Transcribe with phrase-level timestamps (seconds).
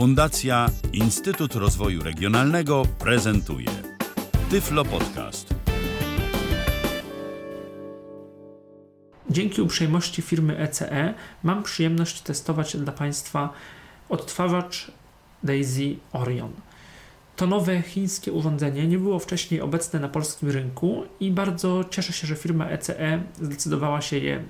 [0.00, 3.68] Fundacja Instytut Rozwoju Regionalnego prezentuje
[4.50, 5.54] Tyflo Podcast.
[9.30, 13.52] Dzięki uprzejmości firmy ECE mam przyjemność testować dla Państwa
[14.08, 14.90] odtwarzacz
[15.42, 16.52] Daisy Orion.
[17.36, 22.26] To nowe chińskie urządzenie nie było wcześniej obecne na polskim rynku i bardzo cieszę się,
[22.26, 24.44] że firma ECE zdecydowała się je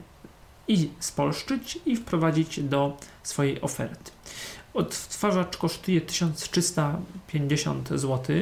[0.69, 4.11] i spolszczyć i wprowadzić do swojej oferty.
[4.75, 8.37] Odtwarzacz kosztuje 1350 zł,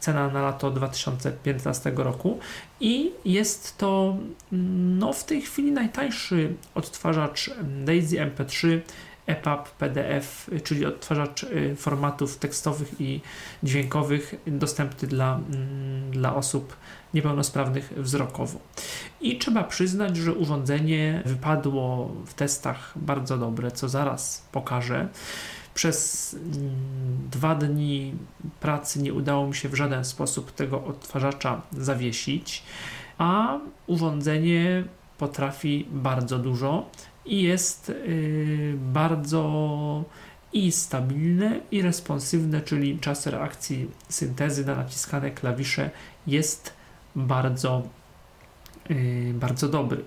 [0.00, 2.38] cena na lato 2015 roku
[2.80, 4.16] i jest to
[4.52, 7.50] no, w tej chwili najtańszy odtwarzacz
[7.84, 8.80] Daisy MP3
[9.26, 13.20] EPUB, PDF, czyli odtwarzacz y, formatów tekstowych i
[13.62, 16.76] dźwiękowych dostępny dla, mm, dla osób
[17.14, 18.58] niepełnosprawnych wzrokowo.
[19.20, 25.08] I trzeba przyznać, że urządzenie wypadło w testach bardzo dobre, co zaraz pokażę.
[25.76, 26.74] Przez mm,
[27.30, 28.14] dwa dni
[28.60, 32.62] pracy nie udało mi się w żaden sposób tego odtwarzacza zawiesić,
[33.18, 34.84] a urządzenie
[35.18, 36.90] potrafi bardzo dużo
[37.26, 40.04] i jest y, bardzo
[40.52, 45.90] i stabilne, i responsywne, czyli czas reakcji syntezy na naciskane klawisze
[46.26, 46.72] jest
[47.16, 47.82] bardzo,
[48.90, 50.04] y, bardzo dobry.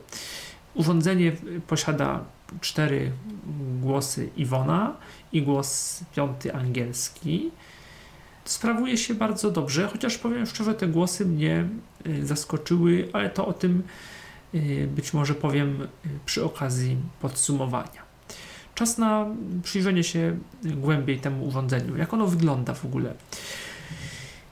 [0.76, 1.32] Urządzenie
[1.68, 2.24] posiada
[2.62, 3.12] cztery
[3.82, 4.96] głosy Iwona
[5.32, 7.52] i głos piąty angielski.
[8.46, 11.68] Sprawuje się bardzo dobrze, chociaż powiem szczerze, te głosy mnie
[12.08, 13.84] y, zaskoczyły, ale to o tym
[14.56, 15.88] y, być może powiem y,
[16.26, 18.10] przy okazji podsumowania.
[18.76, 19.26] Czas na
[19.64, 23.14] przyjrzenie się głębiej temu urządzeniu, jak ono wygląda w ogóle.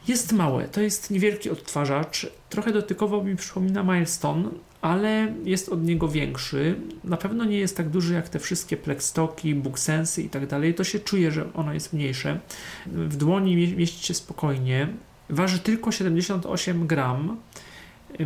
[0.07, 2.27] Jest małe, to jest niewielki odtwarzacz.
[2.49, 4.49] Trochę dotykowo mi przypomina Milestone,
[4.81, 6.75] ale jest od niego większy.
[7.03, 10.73] Na pewno nie jest tak duży jak te wszystkie Plextoki, Booksensy i tak dalej.
[10.73, 12.39] To się czuje, że ono jest mniejsze.
[12.85, 14.87] W dłoni mieści się spokojnie.
[15.29, 17.37] Waży tylko 78 gram.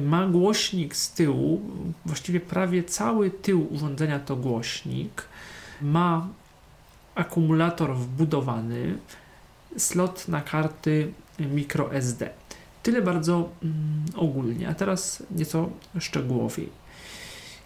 [0.02, 1.62] Ma głośnik z tyłu,
[2.06, 5.24] właściwie prawie cały tył urządzenia to głośnik.
[5.82, 6.28] Ma
[7.16, 8.98] akumulator wbudowany,
[9.78, 12.41] slot na karty microSD.
[12.84, 13.76] Tyle bardzo mm,
[14.16, 15.70] ogólnie, a teraz nieco
[16.00, 16.70] szczegółowiej.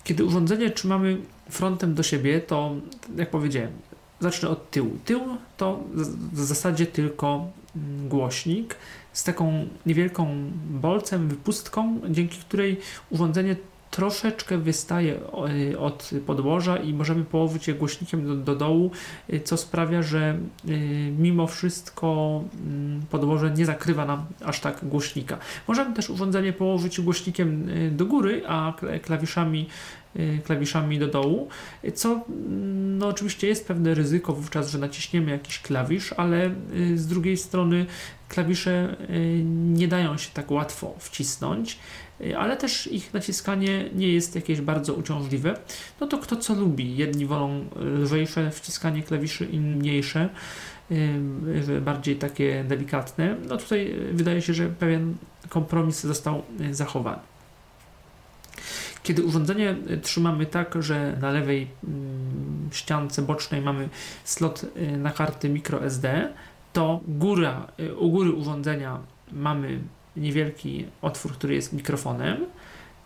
[0.04, 1.18] Kiedy urządzenie trzymamy
[1.50, 2.76] frontem do siebie, to
[3.18, 3.72] jak powiedziałem,
[4.20, 4.98] zacznę od tyłu.
[5.06, 5.22] Tył
[5.58, 5.84] to
[6.34, 8.76] w zasadzie tylko mm, głośnik
[9.14, 13.56] z taką niewielką bolcem, wypustką, dzięki której urządzenie
[13.96, 15.20] troszeczkę wystaje
[15.72, 18.92] y, od podłoża i możemy położyć je głośnikiem do, do dołu,
[19.34, 20.38] y, co sprawia, że
[20.70, 25.38] y, mimo wszystko mm, podłoże nie zakrywa nam aż tak głośnika.
[25.68, 28.74] Możemy też urządzenie położyć głośnikiem do góry, a
[29.04, 29.68] klawiszami
[30.44, 31.48] klawiszami do dołu,
[31.94, 36.52] co mm, no oczywiście jest pewne ryzyko wówczas, że naciśniemy jakiś klawisz, ale
[36.96, 37.86] z drugiej strony
[38.30, 38.96] klawisze
[39.56, 41.78] nie dają się tak łatwo wcisnąć
[42.22, 45.58] Y, ale też ich naciskanie nie jest jakieś bardzo uciążliwe.
[46.02, 46.98] No to kto co lubi.
[46.98, 50.30] Jedni wolą lżejsze wciskanie klawiszy, inni mniejsze,
[50.92, 53.36] y, bardziej takie delikatne.
[53.48, 55.16] No tutaj wydaje się, że pewien
[55.50, 57.35] kompromis został y, zachowany.
[59.06, 63.90] Kiedy urządzenie trzymamy tak, że na lewej mm, ściance bocznej mamy
[64.24, 64.66] slot
[64.98, 66.34] na karty microSD,
[66.74, 67.68] to góra,
[67.98, 69.00] u góry urządzenia
[69.32, 69.80] mamy
[70.18, 72.46] niewielki otwór, który jest mikrofonem.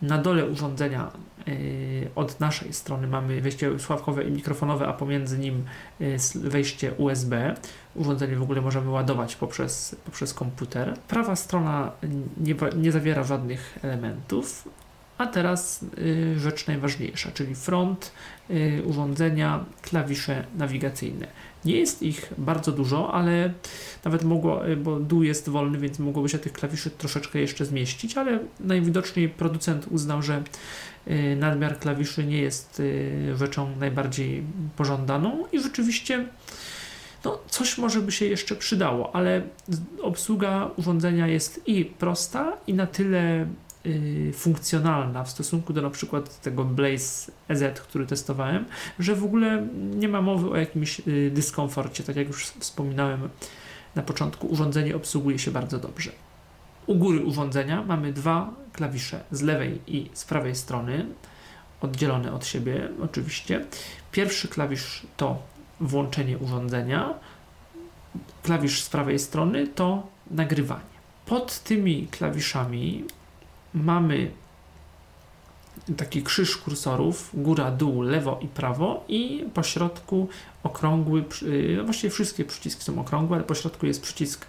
[0.02, 1.10] Na dole urządzenia
[1.48, 5.64] y, od naszej strony mamy wejście słuchawkowe i mikrofonowe, a pomiędzy nim
[6.00, 7.54] y, wejście USB.
[7.94, 10.94] Urządzenie w ogóle możemy ładować poprzez, poprzez komputer.
[11.08, 11.92] Prawa strona
[12.40, 14.68] nie, nie zawiera żadnych elementów.
[15.20, 18.12] A teraz y, rzecz najważniejsza, czyli front
[18.50, 21.26] y, urządzenia, klawisze nawigacyjne.
[21.64, 23.52] Nie jest ich bardzo dużo, ale
[24.04, 28.16] nawet mogło, y, bo dół jest wolny, więc mogłoby się tych klawiszy troszeczkę jeszcze zmieścić,
[28.16, 30.42] ale najwidoczniej producent uznał, że
[31.36, 32.82] nadmiar klawiszy nie jest
[33.36, 34.42] rzeczą najbardziej
[34.76, 36.26] pożądaną i rzeczywiście
[37.24, 39.42] no, coś może by się jeszcze przydało, ale
[40.02, 43.46] obsługa urządzenia jest i prosta, i na tyle
[43.86, 48.64] Y, funkcjonalna w stosunku do na przykład tego Blaze EZ, który testowałem,
[48.98, 52.04] że w ogóle nie ma mowy o jakimś y, dyskomforcie.
[52.04, 53.28] Tak jak już wspominałem
[53.94, 56.12] na początku, urządzenie obsługuje się bardzo dobrze.
[56.86, 61.06] U góry urządzenia mamy dwa klawisze z lewej i z prawej strony,
[61.80, 63.66] oddzielone od siebie oczywiście.
[64.12, 65.42] Pierwszy klawisz to
[65.80, 67.14] włączenie urządzenia,
[68.42, 71.00] klawisz z prawej strony to nagrywanie.
[71.26, 73.04] Pod tymi klawiszami
[73.74, 74.30] mamy
[75.96, 80.28] taki krzyż kursorów, góra, dół, lewo i prawo i po środku
[80.62, 81.24] okrągły,
[81.76, 84.46] no właściwie wszystkie przyciski są okrągłe, ale po środku jest przycisk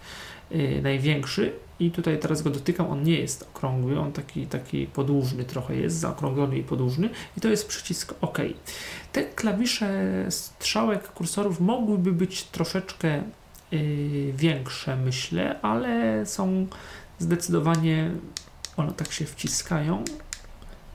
[0.52, 5.44] y, największy i tutaj teraz go dotykam, on nie jest okrągły, on taki, taki podłużny
[5.44, 8.38] trochę jest, zaokrąglony i podłużny i to jest przycisk OK.
[9.12, 13.24] Te klawisze strzałek kursorów mogłyby być troszeczkę
[13.72, 16.68] yy, większe, myślę, ale są
[17.20, 18.12] zdecydowanie,
[18.82, 20.04] one tak się wciskają,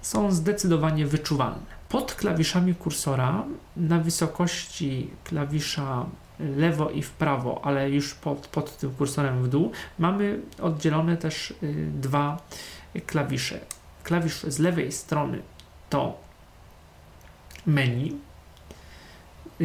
[0.02, 1.76] są zdecydowanie wyczuwalne.
[1.88, 3.44] Pod klawiszami kursora
[3.76, 6.06] na wysokości klawisza
[6.38, 11.50] lewo i w prawo, ale już pod, pod tym kursorem w dół, mamy oddzielone też
[11.50, 12.38] y, dwa
[13.06, 13.60] klawisze.
[14.04, 15.42] Klawisz z lewej strony
[15.90, 16.18] to
[17.66, 18.18] menu,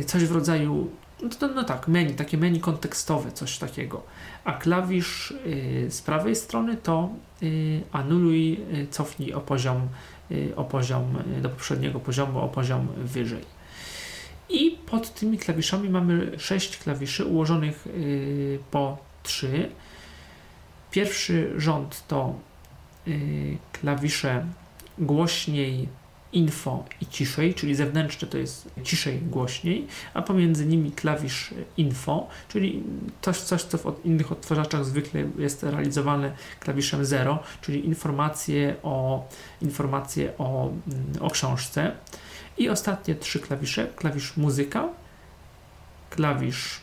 [0.06, 0.90] coś w rodzaju,
[1.22, 4.04] no, no tak, menu, takie menu kontekstowe, coś takiego.
[4.44, 7.10] A klawisz y, z prawej strony to
[7.44, 9.88] y, anuluj, y, cofnij o poziom,
[10.32, 13.46] y, o poziom y, do poprzedniego poziomu, o poziom wyżej.
[14.50, 17.88] I pod tymi klawiszami mamy sześć klawiszy ułożonych
[18.72, 19.70] po trzy.
[20.92, 22.36] Pierwszy rząd to
[23.72, 24.46] klawisze
[24.98, 25.88] głośniej,
[26.34, 32.84] info i ciszej, czyli zewnętrzne to jest ciszej, głośniej, a pomiędzy nimi klawisz info, czyli
[33.22, 39.28] coś, coś co w innych odtwarzaczach zwykle jest realizowane klawiszem 0, czyli informacje o,
[39.62, 40.72] informacje o,
[41.20, 41.92] o książce.
[42.58, 44.90] I ostatnie trzy klawisze, klawisz muzyka,
[46.10, 46.80] klawisz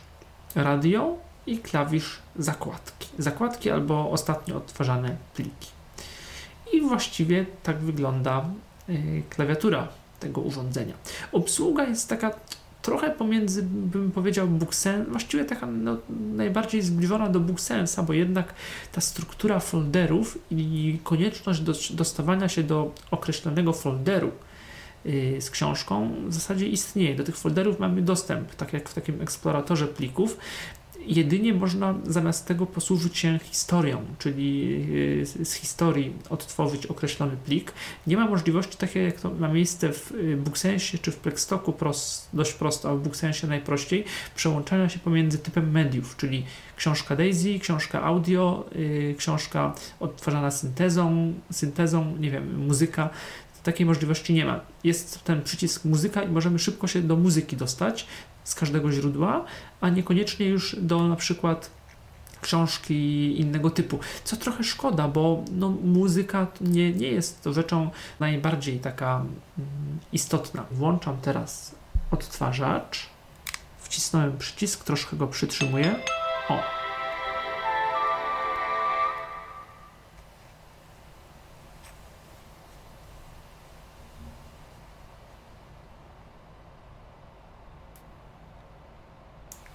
[0.55, 1.17] radio
[1.47, 3.07] i klawisz zakładki.
[3.17, 5.67] Zakładki albo ostatnio odtwarzane pliki.
[6.73, 8.45] I właściwie tak wygląda
[9.29, 9.87] klawiatura
[10.19, 10.93] tego urządzenia.
[11.31, 12.31] Obsługa jest taka
[12.81, 15.97] trochę pomiędzy, bym powiedział, BookSense, właściwie taka no,
[16.33, 18.53] najbardziej zbliżona do BookSense'a, bo jednak
[18.91, 24.31] ta struktura folderów i konieczność do, dostawania się do określonego folderu
[25.05, 27.15] Y, z książką w zasadzie istnieje.
[27.15, 30.37] Do tych folderów mamy dostęp, tak jak w takim eksploratorze plików.
[31.05, 34.75] Jedynie można zamiast tego posłużyć się historią, czyli
[35.21, 37.73] y, z historii odtworzyć określony plik.
[38.07, 42.29] Nie ma możliwości takiej, jak to ma miejsce w y, BookSensie czy w Plextoku prost,
[42.33, 44.05] dość prosto, a w BookSensie najprościej,
[44.35, 48.65] przełączania się pomiędzy typem mediów, czyli książka Daisy, książka audio,
[49.17, 53.09] książka odtwarzana syntezą, syntezą, nie wiem, muzyka
[53.63, 54.59] takiej możliwości nie ma.
[54.83, 58.05] Jest ten przycisk muzyka i możemy szybko się do muzyki dostać
[58.49, 59.45] z każdego źródła,
[59.81, 61.69] a niekoniecznie już do na przykład
[62.41, 63.99] książki innego typu.
[64.23, 69.29] Co trochę szkoda, bo no, muzyka nie, nie jest rzeczą najbardziej taka mm,
[70.13, 70.65] istotna.
[70.71, 71.75] Włączam teraz
[72.11, 73.09] odtwarzacz.
[73.79, 75.95] Wcisnąłem przycisk, troszkę go przytrzymuję.
[76.49, 76.59] O,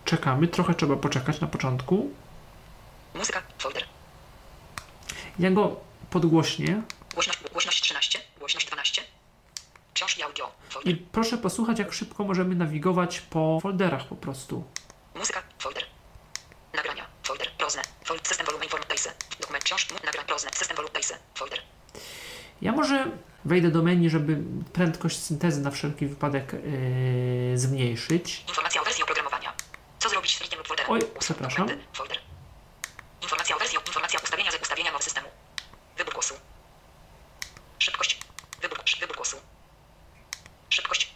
[0.04, 2.10] czekamy, trochę trzeba poczekać na początku.
[3.14, 3.84] Muzyka, folder.
[5.38, 5.76] Ja go
[6.10, 6.82] podgłośnię.
[7.14, 9.02] Głośność, głośność 13, głośność 12.
[9.94, 10.94] Książki audio, folder.
[10.94, 14.64] I proszę posłuchać, jak szybko możemy nawigować po folderach po prostu.
[15.14, 15.84] Muzyka, folder.
[16.74, 21.00] Nagrania, folder, prozne, folder, system volume information, dokument książ, nagrania, prozne, system volume
[21.34, 21.58] folder.
[22.62, 23.10] Ja może
[23.44, 24.38] wejdę do menu, żeby
[24.72, 28.44] prędkość syntezy na wszelki wypadek yy, zmniejszyć.
[28.48, 29.52] Informacja o wersji oprogramowania.
[29.98, 30.73] Co zrobić z plikiem lub folderem?
[30.88, 31.68] Oj, przepraszam.
[31.92, 32.18] Folder.
[33.22, 35.28] Informacja o wersji, informacja ustawienia z ustawienia mowy systemu.
[35.96, 36.34] Wybór głosu.
[37.78, 38.18] Szybkość.
[38.60, 39.36] Wybór, wybór głosu.
[40.70, 41.14] Szybkość.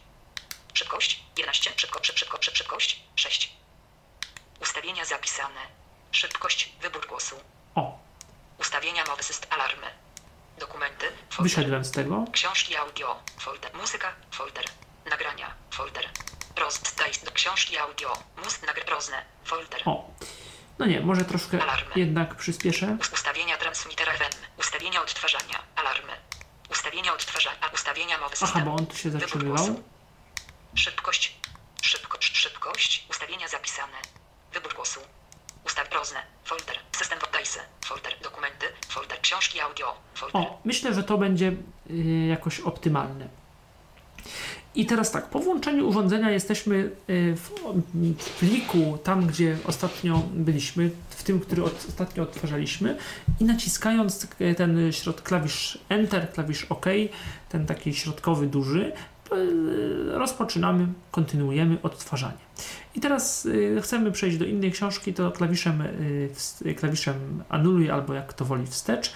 [0.75, 1.23] Szybkość.
[1.37, 1.73] 11.
[1.77, 3.03] Szybko, szyb, szybko, szyb, szybkość.
[3.17, 3.53] 6.
[4.61, 5.61] Ustawienia zapisane.
[6.13, 6.73] Szybkość.
[6.83, 7.37] Wybór głosu.
[7.75, 7.99] O.
[8.59, 9.53] Ustawienia mowy system.
[9.53, 9.87] Alarmy.
[10.59, 11.07] Dokumenty.
[11.31, 11.43] Folder.
[11.43, 12.25] Wyszedłem z tego.
[12.33, 13.23] Książki audio.
[13.39, 13.75] Folder.
[13.75, 14.15] Muzyka.
[14.31, 14.65] Folder.
[15.05, 15.55] Nagrania.
[15.71, 16.11] Folder.
[16.55, 18.13] Prost, daj do książki audio.
[18.45, 19.25] Must nagry prozne.
[19.49, 19.81] Folder.
[19.85, 20.11] O.
[20.79, 21.93] No nie, może troszkę Alarmy.
[21.97, 22.97] jednak przyspieszę.
[23.13, 24.37] Ustawienia transmitera FM.
[24.59, 25.59] Ustawienia odtwarzania.
[25.77, 26.13] Alarmy.
[26.71, 27.69] Ustawienia odtwarzania.
[27.75, 28.53] Ustawienia mowy systemu.
[28.57, 29.83] Aha, bo on tu się zatrzymywał.
[30.75, 31.37] Szybkość.
[31.83, 32.37] Szybkość.
[32.37, 33.07] Szybkość.
[33.11, 33.99] Ustawienia zapisane.
[34.55, 35.01] Wybór głosu.
[35.67, 36.23] Ustaw prozne.
[36.45, 36.79] Folder.
[36.93, 37.61] System Dice.
[37.85, 38.13] Folder.
[38.23, 38.67] Dokumenty.
[38.89, 39.21] Folder.
[39.21, 39.95] Książki audio.
[40.15, 40.43] Folder.
[40.43, 41.53] O, myślę, że to będzie
[41.91, 43.29] y, jakoś optymalne.
[44.79, 47.51] I teraz tak, po włączeniu urządzenia jesteśmy y, w
[48.39, 52.97] pliku, tam gdzie ostatnio byliśmy, w tym, który ostatnio odtwarzaliśmy
[53.41, 56.87] i naciskając y, ten środ, klawisz Enter, klawisz OK,
[57.49, 58.93] ten taki środkowy duży,
[59.33, 62.39] y, rozpoczynamy, kontynuujemy odtwarzanie.
[62.95, 63.49] I teraz
[63.83, 65.83] chcemy przejść do innej książki, to klawiszem,
[66.77, 69.13] klawiszem anuluj albo jak to woli wstecz,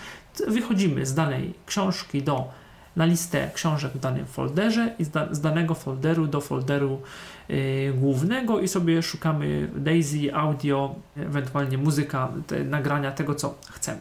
[0.49, 2.62] wychodzimy z danej książki do
[2.97, 7.03] na listę książek w danym folderze i z, da, z danego folderu do folderu
[7.51, 14.01] y, głównego i sobie szukamy Daisy, audio, ewentualnie muzyka, te, nagrania tego, co chcemy.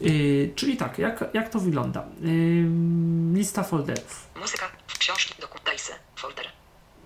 [0.00, 2.04] Y, czyli tak, jak, jak to wygląda?
[2.24, 2.66] Y,
[3.34, 4.26] lista folderów.
[4.40, 6.46] Muzyka, książki, dokument, Daisy, folder.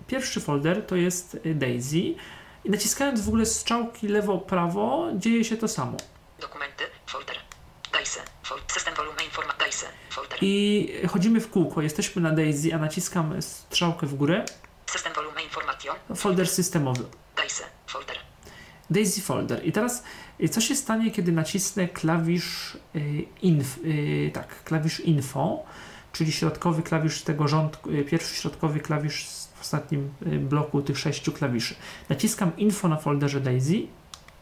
[0.07, 2.15] Pierwszy folder to jest y, Daisy
[2.63, 5.97] i naciskając w ogóle strzałki lewo-prawo dzieje się to samo.
[6.39, 7.35] Dokumenty, folder.
[7.93, 8.65] Daisy, folder.
[8.71, 9.85] System volume informa, Daisy.
[10.41, 14.45] I chodzimy w kółko, jesteśmy na Daisy, a naciskam strzałkę w górę,
[14.85, 17.03] System volume information, folder systemowy.
[17.35, 18.17] Daisy, folder.
[18.89, 19.65] Daisy Folder.
[19.65, 20.03] I teraz
[20.43, 22.99] y, co się stanie, kiedy nacisnę klawisz y,
[23.41, 25.63] inf, y, tak, klawisz info,
[26.13, 31.75] czyli środkowy klawisz tego rządku, pierwszy środkowy klawisz w ostatnim bloku tych sześciu klawiszy.
[32.09, 33.87] Naciskam info na folderze Daisy.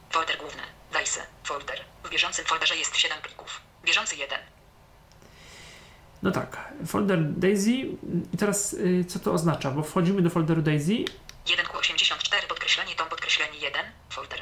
[0.09, 0.61] Folder główny,
[0.93, 1.79] Daisy, folder.
[2.03, 3.61] W bieżącym folderze jest 7 plików.
[3.85, 4.56] Bieżący 1.
[6.27, 7.71] No tak, folder Daisy.
[8.33, 9.71] I teraz y, co to oznacza?
[9.71, 10.93] Bo wchodzimy do folderu Daisy.
[11.45, 14.39] 1Q84 podkreślenie tom podkreślenie 1, folder.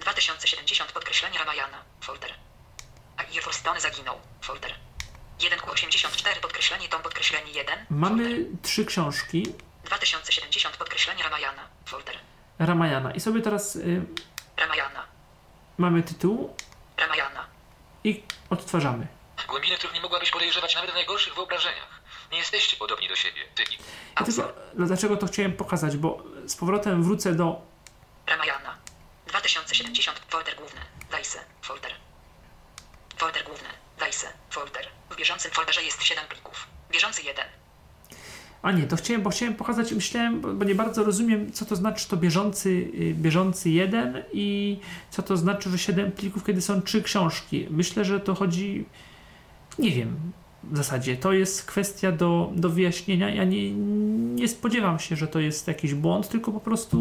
[0.00, 2.30] 2070 podkreślenie Ramayana, folder.
[3.16, 4.74] A Jefferstone zaginął, folder.
[5.40, 7.86] 1Q84 podkreślenie tom podkreślenie 1, folder.
[7.90, 9.46] Mamy trzy książki
[9.84, 12.14] 2070 podkreślenie Ramayana, folder.
[12.58, 13.12] Ramayana.
[13.12, 14.02] I sobie teraz y,
[14.56, 15.04] Ramayana,
[15.78, 16.54] mamy tytuł
[16.96, 17.46] Ramayana.
[18.04, 19.19] i odtwarzamy.
[19.48, 22.00] Głębiny, których nie mogłabyś podejrzewać nawet w najgorszych wyobrażeniach.
[22.32, 23.78] Nie jesteście podobni do siebie, ty i...
[24.20, 25.96] Ja tylko, dlaczego to chciałem pokazać?
[25.96, 27.60] Bo z powrotem wrócę do
[28.26, 28.78] Ramayana.
[29.26, 30.80] 2070 folder główny,
[31.10, 31.92] Daisy, folder.
[33.16, 33.68] Folder główny,
[33.98, 34.88] Daisy, folder.
[35.10, 36.66] W bieżącym folderze jest 7 plików.
[36.90, 37.44] Bieżący 1.
[38.62, 41.76] A nie, to chciałem, bo chciałem pokazać, myślałem, bo bo nie bardzo rozumiem, co to
[41.76, 44.78] znaczy to bieżący, y, bieżący jeden i
[45.10, 47.66] co to znaczy, że 7 plików, kiedy są trzy książki.
[47.70, 48.84] Myślę, że to chodzi,
[49.80, 50.32] nie wiem
[50.62, 53.30] w zasadzie, to jest kwestia do, do wyjaśnienia.
[53.30, 53.70] Ja nie,
[54.34, 56.98] nie spodziewam się, że to jest jakiś błąd, tylko po prostu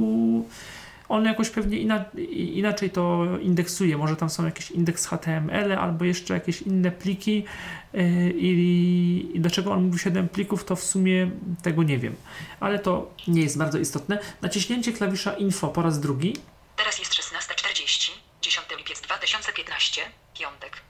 [1.09, 3.97] on jakoś pewnie ina, inaczej to indeksuje.
[3.97, 7.45] Może tam są jakieś indeks HTML albo jeszcze jakieś inne pliki
[7.93, 8.03] yy,
[8.37, 11.31] i, i dlaczego on mówi 7 plików, to w sumie
[11.63, 12.15] tego nie wiem.
[12.59, 14.19] Ale to nie jest bardzo istotne.
[14.41, 16.35] Naciśnięcie klawisza info po raz drugi.
[16.75, 20.01] Teraz jest 16.40, 10 lipiec 2015,
[20.39, 20.88] piątek.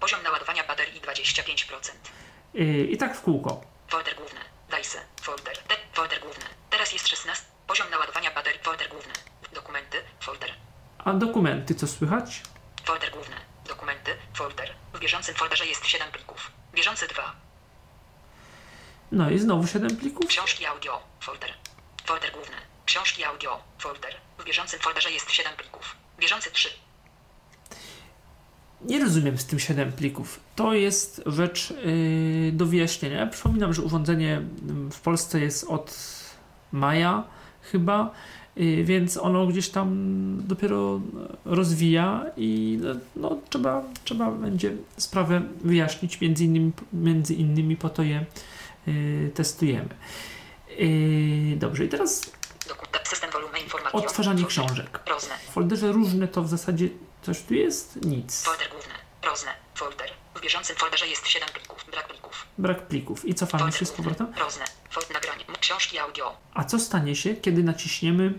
[0.00, 1.90] Poziom naładowania baterii 25%.
[2.54, 3.60] Yy, I tak w kółko.
[3.88, 4.40] Folder główny,
[4.70, 6.44] Daisy, folder, te, folder główny.
[6.70, 9.12] Teraz jest 16, poziom naładowania baterii, folder główny.
[9.52, 10.54] Dokumenty, folder,
[10.98, 12.42] A dokumenty, co słychać?
[12.84, 13.36] folder główny.
[13.68, 14.74] Dokumenty, folder.
[14.92, 16.50] W bieżącym folderze jest 7 plików.
[16.74, 17.36] Bieżący 2.
[19.12, 20.26] No i znowu 7 plików.
[20.26, 21.54] Książki audio, folder.
[22.04, 22.56] Folder główny.
[22.86, 24.16] Książki audio, folder.
[24.38, 25.96] W bieżącym folderze jest 7 plików.
[26.18, 26.68] Bieżący 3.
[28.84, 30.40] Nie rozumiem z tym 7 plików.
[30.56, 33.16] To jest rzecz yy, do wyjaśnienia.
[33.16, 35.98] Ja przypominam, że urządzenie mm, w Polsce jest od
[36.72, 37.24] maja
[37.62, 38.10] chyba,
[38.56, 39.88] yy, więc ono gdzieś tam
[40.46, 41.00] dopiero
[41.44, 46.20] rozwija i no, no, trzeba, trzeba będzie sprawę wyjaśnić.
[46.20, 48.24] Między innymi, między innymi po to je
[48.86, 49.94] yy, testujemy.
[50.78, 52.32] Yy, dobrze, i teraz
[53.92, 55.00] odtwarzanie książek.
[55.48, 56.88] W folderze różne to w zasadzie
[57.22, 58.04] coś tu jest?
[58.04, 58.44] Nic.
[58.44, 58.94] Folder główny.
[59.22, 59.50] Rozne.
[59.74, 60.10] Folder.
[60.34, 61.84] W bieżącym folderze jest 7 plików.
[61.90, 62.46] Brak plików.
[62.58, 63.24] Brak plików.
[63.24, 64.32] I cofamy Folder się z powrotem.
[64.38, 64.64] Rozne.
[64.90, 65.44] Folder nagranie.
[65.60, 66.36] Książki audio.
[66.54, 68.34] A co stanie się, kiedy naciśniemy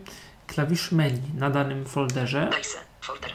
[0.47, 2.47] klawisz menu na danym folderze?
[2.51, 2.77] Daisy.
[3.01, 3.31] Folder.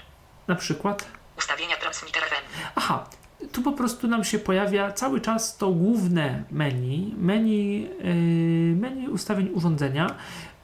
[0.48, 1.08] Na przykład.
[1.38, 2.64] Ustawienia transmitter FM.
[2.74, 3.06] Aha,
[3.52, 9.50] tu po prostu nam się pojawia cały czas to główne menu, menu, yy, menu ustawień
[9.50, 10.14] urządzenia.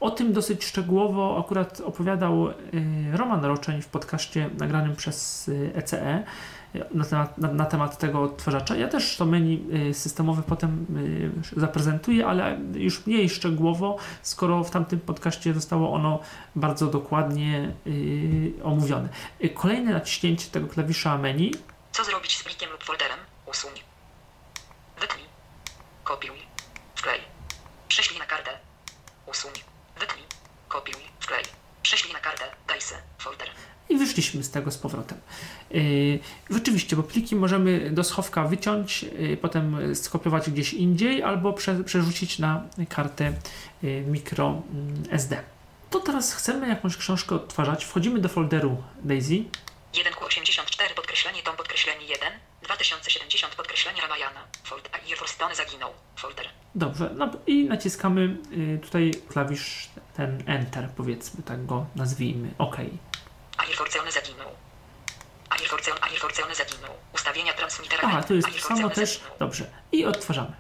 [0.03, 6.25] O tym dosyć szczegółowo akurat opowiadał yy, Roman Roczeń w podcaście nagranym przez ECE
[6.75, 8.77] yy, na temat, na, na temat tego odtwarzacza.
[8.77, 10.87] Ja też to menu systemowe potem
[11.57, 16.21] zaprezentuję, ale już mniej szczegółowo, skoro w tamtym podcaście zostało ono
[16.57, 17.75] bardzo dokładnie
[18.63, 19.09] omówione.
[19.55, 21.55] Kolejne naciśnięcie tego klawisza menu
[21.93, 23.19] Co zrobić z plikiem lub folderem?
[23.47, 23.73] Usuń.
[25.01, 25.27] Wytnij.
[26.05, 26.37] Kopiuj.
[26.95, 27.21] Wklej.
[27.89, 28.51] Prześlij na kartę.
[29.27, 29.72] Usuń.
[30.01, 30.25] Wytnij.
[30.69, 31.03] Kopiuj.
[31.21, 31.45] Wklej.
[31.83, 32.45] Prześlij na kartę.
[32.69, 32.95] Daisy.
[33.19, 33.49] Folder.
[33.89, 35.21] i wyszliśmy z tego z powrotem.
[35.71, 36.19] Yy,
[36.51, 42.39] rzeczywiście, bo pliki możemy do schowka wyciąć, yy, potem skopiować gdzieś indziej albo prze, przerzucić
[42.39, 43.33] na kartę
[43.83, 45.43] yy, micro mm, SD.
[45.91, 47.85] To teraz chcemy jakąś książkę odtwarzać.
[47.85, 49.45] Wchodzimy do folderu Daisy.
[49.95, 52.52] 1Q84 podkreślenie tom podkreślenie 1.
[52.63, 54.41] 2070 podkreślenie Ramayana.
[54.65, 54.93] Folder.
[55.51, 55.93] A zaginął.
[56.17, 56.49] Folder.
[56.75, 62.55] Dobrze, no i naciskamy yy, tutaj klawisz ten Enter, powiedzmy, tak go nazwijmy.
[62.59, 62.77] OK.
[63.57, 64.49] A Jefferstone zaginął.
[66.01, 66.95] Airforcjony zaginął.
[67.15, 68.03] Ustawienia transmitera.
[68.05, 69.11] Aha, to jest samo też.
[69.11, 69.39] zaginął.
[69.39, 69.71] Dobrze.
[69.93, 70.53] I odtwarzamy.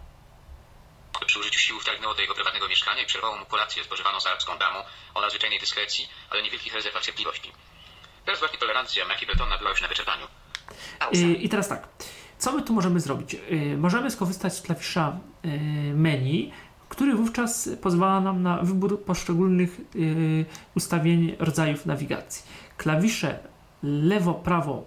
[1.27, 4.59] Przy użyciu sił wtargnęło do jego prywatnego mieszkania i przerwało mu kolację spożywaną z arabską
[4.59, 7.53] damą o nadzwyczajnej dyskrecji, ale niewielkich rezerwach cierpliwości.
[8.25, 10.27] Teraz właśnie tolerancja Mackie Bretona była już na wyczerpaniu.
[11.41, 11.88] I teraz tak.
[12.43, 13.35] Co my tu możemy zrobić?
[13.35, 15.49] Y, Możemy skorzystać z klawisza y,
[15.95, 16.50] menu,
[16.88, 20.45] który wówczas pozwala nam na wybór poszczególnych y,
[20.76, 22.45] ustawień rodzajów nawigacji.
[22.76, 23.38] Klawisze
[23.83, 24.85] lewo, prawo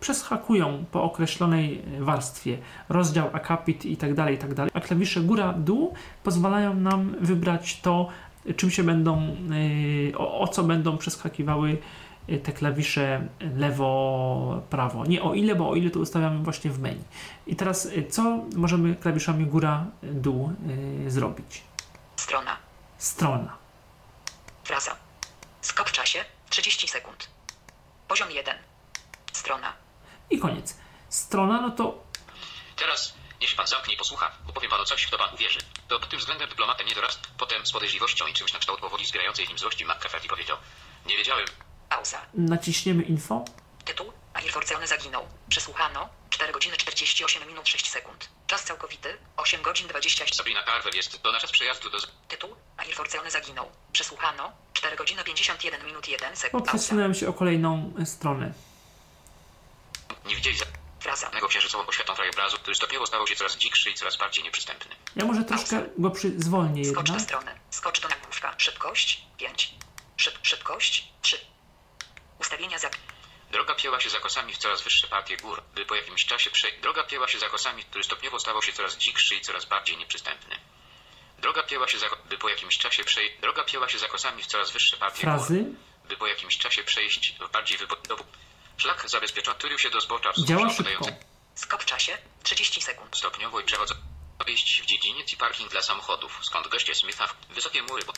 [0.00, 5.94] przeskakują po określonej warstwie rozdział, akapit i tak dalej, i tak a klawisze góra, dół
[6.24, 8.08] pozwalają nam wybrać to,
[8.56, 9.36] czym się będą,
[10.16, 11.78] o, o co będą przeskakiwały
[12.44, 15.06] te klawisze lewo, prawo.
[15.06, 17.04] Nie o ile, bo o ile to ustawiamy właśnie w menu.
[17.46, 20.52] I teraz y, co możemy klawiszami góra, dół
[21.06, 21.62] y, zrobić?
[22.16, 22.56] Strona.
[22.98, 23.56] Strona.
[24.64, 24.96] Fraza.
[25.60, 26.24] Skok w czasie.
[26.50, 27.28] 30 sekund.
[28.08, 28.54] Poziom 1.
[29.32, 29.72] Strona.
[30.30, 30.76] I koniec.
[31.08, 32.06] Strona, no to
[32.76, 34.30] Teraz się pan zamknie i posłucha.
[34.48, 35.58] Opowiem panu coś, w to pan uwierzy.
[35.88, 37.20] To pod tym względem dyplomata nie dorast.
[37.38, 40.56] Potem z podejrzliwością i czymś na kształt powoli zbierającej w nim złości McCafferty powiedział.
[41.06, 41.46] Nie wiedziałem.
[41.88, 42.20] Pauza.
[42.34, 43.44] naciśniemy info.
[43.84, 44.12] Tytuł.
[44.34, 45.26] Airforcjony zaginął.
[45.48, 46.08] Przesłuchano.
[46.30, 48.28] 4 godziny 48 minut 6 sekund.
[48.46, 49.18] Czas całkowity.
[49.36, 51.22] 8 godzin 20 Sabrina Carver jest.
[51.22, 51.98] To na czas przejazdu do...
[52.28, 52.56] Tytuł.
[52.76, 53.70] Airforcjony zaginął.
[53.92, 54.52] Przesłuchano.
[54.72, 56.64] 4 godziny 51 minut 1 sekund.
[56.64, 56.78] Pauza.
[56.78, 58.52] przesunąłem się o kolejną y, stronę.
[60.26, 60.56] Nie widzieli
[61.00, 61.26] Fraza.
[61.26, 64.96] żadnego księżycową oświatą krajobrazu, który stopniowo stawał się coraz dzikszy i coraz bardziej nieprzystępny.
[65.16, 67.20] Ja może troszkę go przy, zwolnię Skocz do jednak.
[67.28, 67.50] strony.
[67.70, 68.54] Skocz do nagłówka.
[68.58, 69.74] Szybkość 5.
[70.16, 71.38] Szyb, szybkość 3.
[72.38, 72.90] Ustawienia za.
[73.50, 76.78] Droga pięła się zakosami w coraz wyższe partie gór, by po jakimś czasie przejść.
[76.78, 80.56] Droga pięła się zakosami, który stopniowo stawał się coraz dzikszy i coraz bardziej nieprzystępny.
[81.38, 82.06] Droga pięła się za...
[82.28, 83.40] by po jakimś czasie przejść.
[83.40, 85.62] Droga pięła się zakosami w coraz wyższe partie Frazy.
[85.62, 85.74] gór,
[86.08, 88.24] by po jakimś czasie przejść w bardziej wypodobu.
[88.76, 91.06] Szlak zabezpieczony tylił się do zbocza Działa szybko.
[91.54, 93.16] Skok w czasie 30 sekund.
[93.16, 93.94] stopniowo i przechodzą
[94.46, 98.04] wejść w dziedziniec i parking dla samochodów, skąd goście Smitha wysokie mury.
[98.04, 98.12] Bo...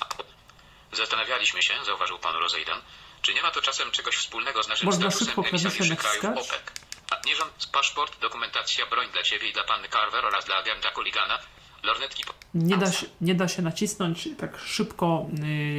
[0.92, 2.82] Zastanawialiśmy się, zauważył pan Rosejdan,
[3.22, 6.24] czy nie ma to czasem czegoś wspólnego z naszym Można statusem szybko emisariuszy krajów?
[6.24, 6.62] OPEC.
[7.11, 10.90] A nie rząd, paszport, dokumentacja, broń dla ciebie i dla panny Carver oraz dla agenta
[10.90, 11.38] Kuligana,
[11.83, 12.33] lornetki po...
[12.54, 15.26] Nie da, się, nie da się nacisnąć tak szybko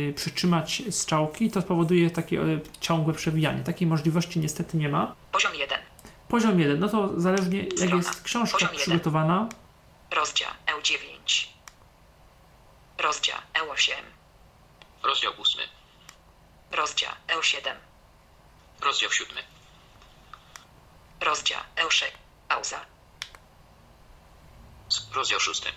[0.10, 3.64] y, przytrzymać strzałki, to spowoduje takie y, ciągłe przewijanie.
[3.64, 5.16] Takiej możliwości niestety nie ma.
[5.32, 5.80] Poziom 1.
[6.28, 7.96] Poziom 1, no to zależnie jak Strona.
[7.96, 8.82] jest książka Poziom jeden.
[8.82, 9.50] przygotowana,
[10.12, 11.48] Rozdział E9.
[12.98, 13.92] Rozdział E8.
[15.04, 15.64] Rozdział ósmy,
[16.72, 17.76] Rozdział E7.
[18.82, 19.44] rozdział siódmy.
[21.22, 22.06] Rozdział E6.
[22.48, 22.86] Pauza.
[25.14, 25.70] Rozdział szósty.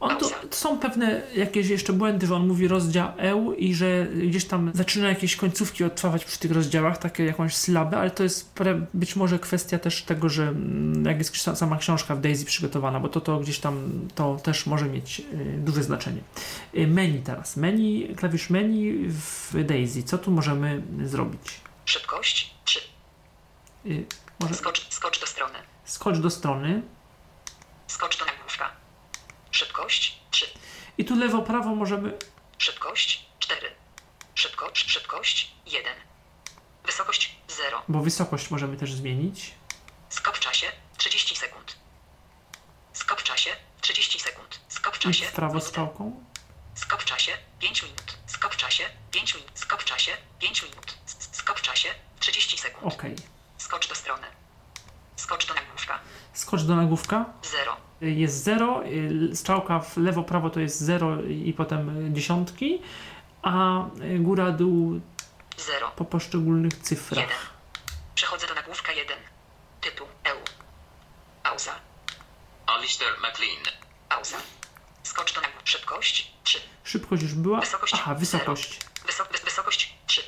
[0.00, 4.44] On to, są pewne jakieś jeszcze błędy, że on mówi rozdział EU i że gdzieś
[4.44, 8.86] tam zaczyna jakieś końcówki odtwarzać przy tych rozdziałach, takie jakąś sylabę, ale to jest pre-
[8.94, 13.08] być może kwestia też tego, że mm, jak jest sama książka w Daisy przygotowana, bo
[13.08, 15.24] to, to gdzieś tam to też może mieć y,
[15.58, 16.20] duże znaczenie.
[16.74, 17.56] Y, menu teraz.
[17.56, 20.02] Menu, klawisz menu w Daisy.
[20.02, 21.60] Co tu możemy zrobić?
[21.84, 22.80] Szybkość 3.
[23.86, 24.06] Y,
[24.40, 25.58] może Skocz, skocz do strony.
[25.84, 26.82] skocz do strony
[27.86, 28.70] Skocz do nagłówka.
[29.56, 30.46] Szybkość 3.
[30.98, 32.18] i tu lewo, prawo możemy
[32.58, 33.70] Szybkość 4.
[34.34, 35.92] Szybkość, szybkość 1.
[36.84, 37.82] Wysokość 0.
[37.88, 39.54] bo wysokość możemy też zmienić.
[40.08, 40.66] Skok w czasie
[40.96, 41.76] 30 sekund.
[42.92, 44.60] Skok w czasie 30 sekund.
[44.68, 45.68] Skok w I czasie w prawo minutę.
[45.68, 46.24] strzałką.
[46.74, 48.18] Skok w czasie 5 minut.
[48.26, 49.50] Skok w czasie 5 minut.
[49.54, 50.94] Skok w czasie 5 minut.
[51.32, 51.88] Skok w czasie
[52.20, 52.94] 30 sekund.
[52.94, 53.02] Ok.
[53.58, 54.26] Skocz do strony.
[55.16, 55.98] Skocz do nagłówka.
[56.34, 57.24] Skocz do nagłówka.
[57.42, 57.76] 0.
[58.00, 58.82] jest 0,
[59.34, 62.82] strzałka w lewo, prawo to jest 0 i potem y, dziesiątki,
[63.42, 65.00] a y, góra, dół
[65.56, 65.90] 0.
[65.96, 66.84] po poszczególnych 1.
[66.84, 67.50] cyfrach.
[68.14, 69.18] Przechodzę do nagłówka 1.
[69.80, 70.38] Tytuł EU.
[71.42, 71.72] Pauza.
[72.66, 73.76] Alistair McLean.
[74.08, 74.36] Pauza.
[75.02, 75.66] Skocz do nagłówka.
[75.66, 76.60] Szybkość 3.
[76.84, 77.60] Szybkość już była.
[77.60, 78.78] Wysokość Aha, wysokość.
[79.06, 80.22] Wysok, wys, wysokość 3.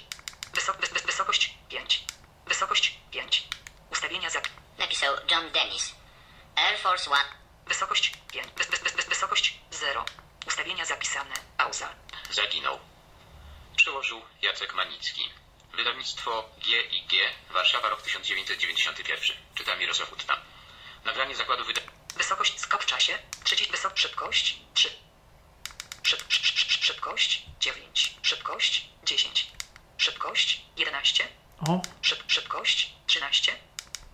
[0.54, 2.04] Wysok, wys, wys, wysokość 5.
[2.46, 3.48] Wysokość 5.
[3.92, 4.40] Ustawienia za.
[4.78, 5.94] Napisał John Dennis.
[6.56, 7.47] Air Force One.
[7.68, 8.46] Wysokość 5.
[8.56, 10.04] Wys, wys, wys, wys, wysokość 0.
[10.46, 11.34] Ustawienia zapisane.
[11.56, 11.94] Pauza.
[12.30, 12.78] Zaginął.
[13.76, 15.30] Przełożył Jacek Manicki.
[15.76, 17.18] Wydawnictwo G i G,
[17.50, 19.36] Warszawa, rok 1991.
[19.54, 20.36] Czyta Mirosław Utna.
[21.04, 21.80] Nagranie zakładu wyda...
[22.16, 23.72] Wysokość skok w czasie 30.
[23.72, 24.88] Wysok szybkość 3.
[26.02, 28.14] Szyb, szy, szy, szy, szybkość 9.
[28.22, 29.46] Szybkość 10.
[29.98, 31.28] Szybkość 11.
[31.68, 33.67] O, Szyb, szybkość 13.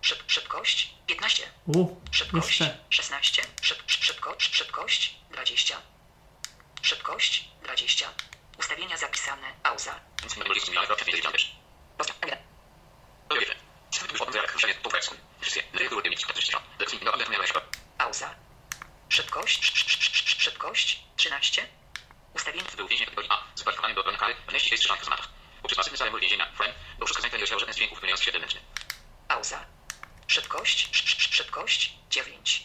[0.05, 1.51] Szyb, szybkość 15.
[1.65, 2.77] u, Szybkość jeszcze.
[2.89, 3.41] 16.
[3.61, 5.81] Szyb, szy- szybko, szy- szybkość 20.
[6.81, 8.09] Szybkość 20.
[8.59, 9.53] Ustawienia zapisane.
[9.63, 9.99] Pauza.
[13.29, 13.55] Rozdział.
[14.11, 15.15] Już potem jak ruszenie po grecku.
[15.41, 15.63] Wszystkie.
[15.73, 16.63] Rytuły mieć 40 stron.
[16.79, 17.11] Decydnie.
[17.11, 17.61] Ale miałeś chyba.
[17.97, 18.35] Pauza.
[19.09, 19.59] Szybkość.
[19.63, 20.99] sz- sz- sz- sz- Szybkość.
[21.17, 21.67] 13.
[22.33, 22.65] Ustawienie.
[22.77, 23.43] Był więzień kategorii A.
[23.55, 24.35] Zakwalifikowany do pełnej kary.
[25.61, 26.51] Poprzez pasywny więzienia.
[27.37, 28.61] Nie osiął żaden z dźwięków się wewnętrznie.
[29.27, 29.74] Pauza.
[30.27, 30.89] Szybkość.
[30.91, 31.93] sz- sz- Szybkość.
[32.09, 32.61] 9.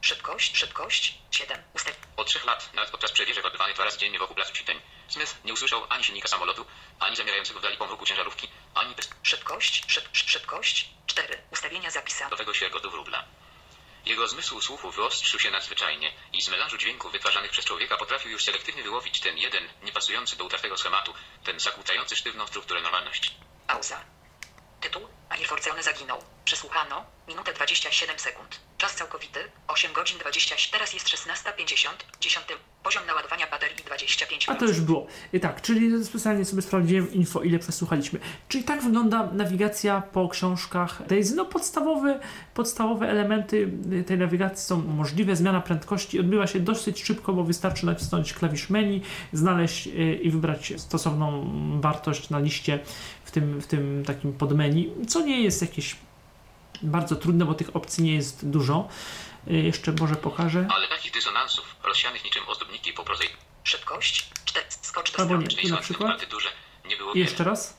[0.00, 0.56] Szybkość.
[0.56, 1.14] Szybkość.
[1.30, 1.62] 7.
[1.74, 1.94] Ustaw.
[2.16, 5.52] Od trzech lat, nawet podczas przewierzek odbywanych dwa razy dziennie wokół placu Ćwiczeń, Smith nie
[5.52, 6.66] usłyszał ani silnika samolotu,
[7.00, 9.84] ani zamierającego w dali pomruku ciężarówki, ani Szybkość.
[9.86, 10.88] Szyb, sz- szybkość.
[11.06, 11.42] 4.
[11.50, 12.44] Ustawienia zapisane.
[12.44, 13.24] do świergotu wróbla.
[14.06, 18.44] Jego zmysł słuchu wyostrzył się nadzwyczajnie i z melanżu dźwięków wytwarzanych przez człowieka potrafił już
[18.44, 23.30] selektywnie wyłowić ten jeden, niepasujący do utartego schematu, ten zakłócający sztywną strukturę normalności.
[23.66, 24.04] Pauza.
[24.80, 25.02] Tytuł.
[25.30, 26.18] Air Force zaginął.
[26.44, 27.04] Przesłuchano.
[27.28, 28.60] Minutę 27 sekund.
[28.78, 29.40] Czas całkowity.
[29.68, 30.54] 8 godzin 20.
[30.72, 31.88] Teraz jest 16.50.
[32.20, 32.46] 10.
[32.82, 34.52] Poziom naładowania baterii 25%.
[34.52, 35.06] A to już było.
[35.32, 38.20] I tak, czyli specjalnie sobie sprawdziłem info, ile przesłuchaliśmy.
[38.48, 41.34] Czyli tak wygląda nawigacja po książkach Daisy.
[41.34, 42.20] No podstawowe,
[42.54, 43.72] podstawowe elementy
[44.06, 45.36] tej nawigacji są możliwe.
[45.36, 49.90] Zmiana prędkości odbywa się dosyć szybko, bo wystarczy nacisnąć klawisz menu, znaleźć y,
[50.22, 52.78] i wybrać stosowną wartość na liście
[53.40, 55.96] tym, w tym takim podmenu, co nie jest jakieś
[56.82, 58.88] bardzo trudne, bo tych opcji nie jest dużo.
[59.48, 60.66] Y, Jeszcze może pokażę.
[60.70, 63.28] Ale takich dysonansów, rozsianych niczym ozdobniki po prozej,
[63.64, 64.30] Szybkość.
[64.44, 64.66] 4.
[64.82, 65.46] Skocz do Albo strony.
[65.56, 65.62] nie.
[65.62, 66.10] Tu na przykład?
[66.10, 66.48] partyturze,
[66.88, 67.76] nie było jeszcze raz.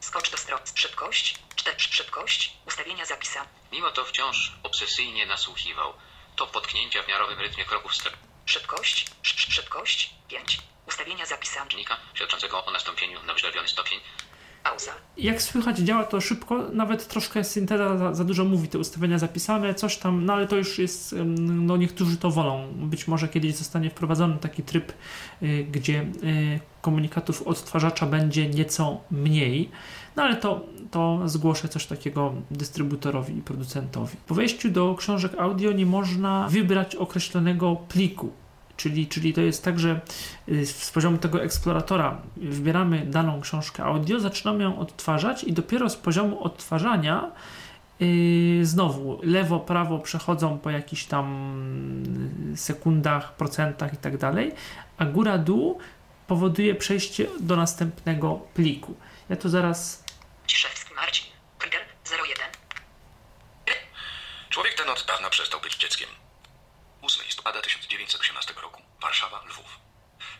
[0.00, 0.62] Skocz do strony.
[0.74, 1.38] Szybkość.
[1.56, 1.76] 4.
[1.78, 2.52] Szybkość.
[2.66, 3.44] Ustawienia zapisa.
[3.72, 5.92] Mimo to wciąż obsesyjnie nasłuchiwał.
[6.36, 7.92] To potknięcia w miarowym rytmie kroków
[8.46, 9.06] Szybkość.
[9.22, 10.14] sz- sz- Szybkość.
[10.28, 10.58] 5.
[10.88, 11.66] Ustawienia zapisane.
[11.66, 14.00] strażnika, świadczącego o nastąpieniu na wyżerbiony stopień,
[14.64, 14.90] Pauza.
[15.16, 19.74] Jak słychać, działa to szybko, nawet troszkę synteza za, za dużo mówi, te ustawienia zapisane,
[19.74, 22.68] coś tam, no ale to już jest, no niektórzy to wolą.
[22.74, 24.92] Być może kiedyś zostanie wprowadzony taki tryb,
[25.42, 29.70] y, gdzie y, komunikatów odtwarzacza będzie nieco mniej,
[30.16, 34.16] no ale to, to zgłoszę coś takiego dystrybutorowi i producentowi.
[34.26, 38.32] Po wejściu do książek audio nie można wybrać określonego pliku.
[38.78, 40.00] Czyli, czyli to jest tak, że
[40.48, 45.96] y, z poziomu tego eksploratora wybieramy daną książkę audio, zaczynamy ją odtwarzać i dopiero z
[45.96, 47.30] poziomu odtwarzania
[48.00, 51.26] yy, znowu lewo, prawo przechodzą po jakichś tam
[52.56, 54.52] sekundach, procentach i tak dalej,
[54.98, 55.78] a góra, dół
[56.26, 58.96] powoduje przejście do następnego pliku.
[59.28, 60.04] Ja to zaraz
[60.46, 61.26] Ciszewski Marcin.
[61.58, 61.80] Trigger
[62.26, 62.46] 01.
[64.50, 66.08] Człowiek ten od dawna przestał być dzieckiem.
[67.48, 68.82] 8 listopada 1918 roku.
[69.00, 69.78] Warszawa, Lwów.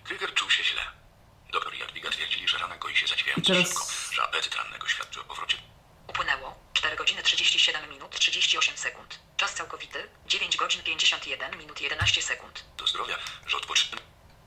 [0.04, 0.82] Krieger czuł się źle.
[1.52, 4.88] Doktor i Jadwiga twierdzili, że rana goi się zadziwiająco I teraz- szybko, że apetyt rannego
[4.88, 5.56] świadczy o powrocie
[6.08, 9.18] Upłynęło 4 godziny 37 minut 38 sekund.
[9.36, 12.64] Czas całkowity 9 godzin 51 minut 11 sekund.
[12.76, 13.16] do zdrowia,
[13.46, 14.00] że odpoczynek.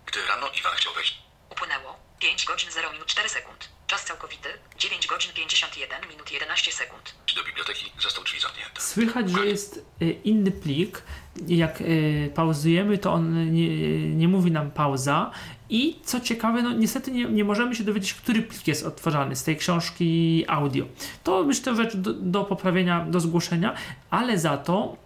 [0.06, 1.18] Gdy rano Iwan chciał wejść
[1.50, 3.70] Upłynęło 5 godzin 0 minut 4 sekund.
[3.88, 7.16] Czas całkowity 9 godzin 51 minut 11 sekund.
[7.36, 8.82] do biblioteki, zastał drzwi zamknięte.
[8.82, 11.02] Słychać, że jest y, inny plik.
[11.48, 15.32] Jak y, pauzujemy, to on nie, nie mówi nam pauza.
[15.70, 19.44] I co ciekawe, no niestety nie, nie możemy się dowiedzieć, który plik jest odtwarzany z
[19.44, 20.86] tej książki audio.
[21.24, 23.74] To myślę rzecz do, do poprawienia, do zgłoszenia,
[24.10, 24.98] ale za to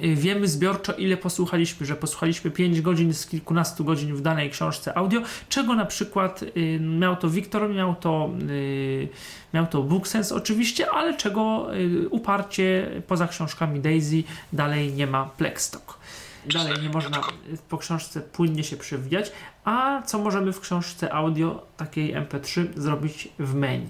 [0.00, 5.20] wiemy zbiorczo, ile posłuchaliśmy, że posłuchaliśmy 5 godzin z kilkunastu godzin w danej książce audio,
[5.48, 9.08] czego na przykład y, miał to Wiktor, miał to, y,
[9.54, 15.98] miał to BookSense oczywiście, ale czego y, uparcie poza książkami Daisy dalej nie ma Plexstock.
[16.46, 19.32] Dalej nie można y, po książce płynnie się przewijać,
[19.64, 23.88] a co możemy w książce audio takiej MP3 zrobić w menu.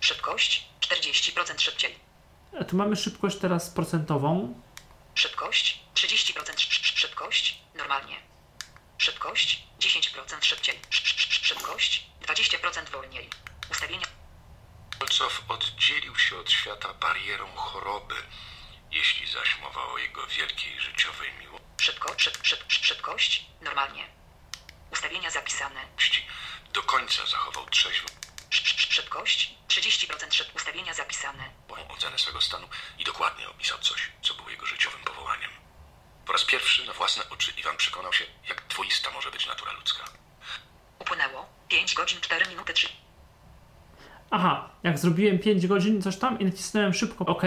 [0.00, 1.94] Szybkość 40% szybciej.
[2.60, 4.54] A tu mamy szybkość teraz procentową,
[5.14, 8.22] Szybkość 30% sz- sz- szybkość normalnie.
[8.98, 10.80] Szybkość 10% szybciej.
[10.90, 13.30] Sz- sz- sz- Szybkość 20% wolniej.
[13.70, 14.06] Ustawienia
[14.98, 18.14] Kolcow oddzielił się od świata barierą choroby,
[18.90, 21.32] jeśli zaś mowa o jego wielkiej życiowej
[21.80, 24.08] szybko, szyb, szyb, sz- szybkość normalnie.
[24.92, 25.86] Ustawienia zapisane.
[25.86, 26.26] miłości,
[26.72, 28.21] do końca zachował sz-
[28.52, 30.56] Szybkość 30% szyb.
[30.56, 31.44] Ustawienia zapisane.
[31.88, 35.50] ocenę swego stanu i dokładnie opisał coś, co było jego życiowym powołaniem.
[36.26, 40.04] Po raz pierwszy na własne oczy Iwan przekonał się, jak dwoista może być natura ludzka.
[40.98, 42.88] Upłynęło 5 godzin 4 minuty 3.
[44.30, 47.42] Aha, jak zrobiłem 5 godzin coś tam i nacisnąłem szybko OK,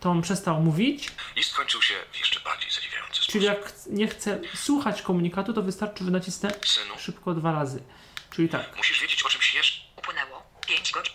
[0.00, 1.08] to on przestał mówić.
[1.36, 3.32] List kończył się w jeszcze bardziej zadziwiający sposób.
[3.32, 7.82] Czyli jak nie chcę słuchać komunikatu, to wystarczy, że nacisnę Synu, szybko dwa razy.
[8.30, 8.76] Czyli tak.
[8.76, 9.79] musisz wiedzieć o czymś Upłynęło
[10.70, 11.14] 5 godzin.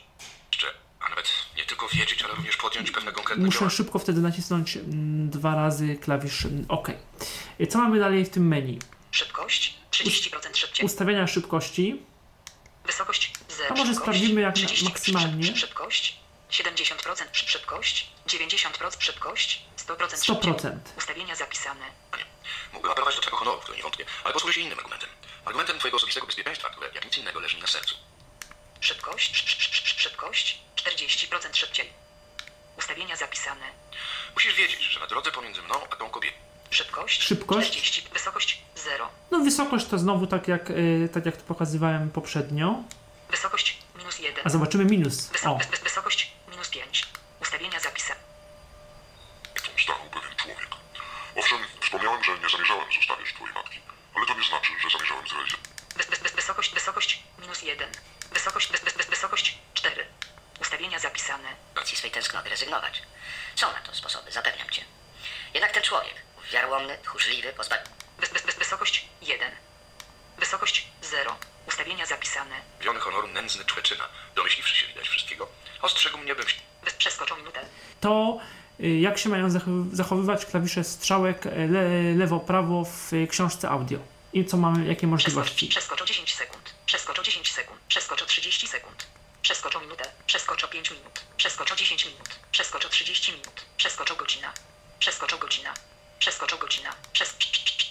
[0.52, 0.68] jeszcze,
[1.00, 3.76] a nawet nie tylko wiedzieć, ale również podjąć pewne konkretne Muszę działania.
[3.78, 6.88] szybko wtedy nacisnąć mm, dwa razy klawisz mm, OK.
[7.70, 8.80] Co mamy dalej w tym menu?
[9.12, 10.86] Szybkość 30% szybciej.
[10.86, 12.02] Ustawienia szybkości.
[12.86, 13.70] Wysokość 0.
[13.70, 15.56] A może sprawdzimy jak na- maksymalnie?
[15.56, 16.20] Szybkość
[16.52, 20.24] 70% szy- szybkość, 90% szybkość, 100% 100%.
[20.26, 20.72] szybciej.
[20.98, 21.86] Ustawienia zapisane.
[22.18, 22.26] Nie.
[22.74, 25.10] Mógłbym apelować do twojego honoru, który nie wątpię, ale posłużę się innym argumentem.
[25.46, 27.96] Argumentem twojego osobistego bezpieczeństwa, które jak nic innego leży mi na sercu.
[28.86, 31.94] Szybkość, sz- sz- sz- szybkość, 40% szybciej.
[32.78, 33.66] Ustawienia zapisane.
[34.34, 36.38] Musisz wiedzieć, że na drodze pomiędzy mną a tą kobietą
[36.70, 37.68] Szybkość, Szybkość?
[37.72, 39.10] 40, wysokość 0.
[39.32, 42.84] No wysokość to znowu tak jak, y, tak jak to pokazywałem poprzednio.
[43.30, 44.42] Wysokość minus 1.
[44.46, 45.30] A zobaczymy minus.
[45.32, 47.06] Wyso- O, wys- wys- wysokość minus 5.
[47.42, 48.20] Ustawienia zapisane.
[49.84, 50.68] stał pewien człowiek.
[51.36, 53.80] Owszem, wspomniałem, że nie zamierzałem zostawiać twojej matki,
[54.16, 55.75] ale to nie znaczy, że zamierzałem zrealizować.
[55.98, 57.90] Wys- wys- wys- wysokość, wysokość minus 1.
[58.34, 60.06] Wysokość, wys- wys- wys- wysokość 4.
[60.62, 61.50] Ustawienia zapisane.
[61.76, 63.02] racji swej tęsknoty rezygnować.
[63.56, 64.82] Są na to sposoby, zapewniam cię.
[65.54, 66.14] Jednak ten człowiek,
[66.54, 67.54] wiarłomny, tchórzliwy,
[68.20, 69.52] wys- wysokość 1.
[70.38, 71.36] Wysokość 0.
[71.68, 72.56] Ustawienia zapisane.
[72.82, 74.04] Wiony honoru nędzny człeczyna,
[74.36, 75.48] domyśliwszy się widać wszystkiego,
[75.82, 76.46] ostrzegł mnie, bym
[76.98, 77.66] przeskoczą minutę.
[78.02, 78.40] to
[78.80, 84.00] y, jak się mają zachow- zachowywać klawisze strzałek y, le, lewo-prawo w książce audio?
[84.36, 85.68] I co mamy, jakie możliwości?
[85.68, 86.74] przeskoczą 10 sekund.
[86.86, 87.80] Przeskoczą 10 sekund.
[87.88, 89.08] Przeskoczą 30 sekund.
[89.42, 90.12] Przeskoczą minutę.
[90.28, 91.20] Przeskoczą 5 minut.
[91.38, 92.30] Przeskoczą 10 minut.
[92.52, 93.66] Przeskoczą 30 minut.
[93.78, 94.54] Przeskoczą godzina.
[95.00, 95.74] Przeskoczą godzina.
[96.20, 96.96] Przeskoczą godzina.
[97.14, 97.34] Przes,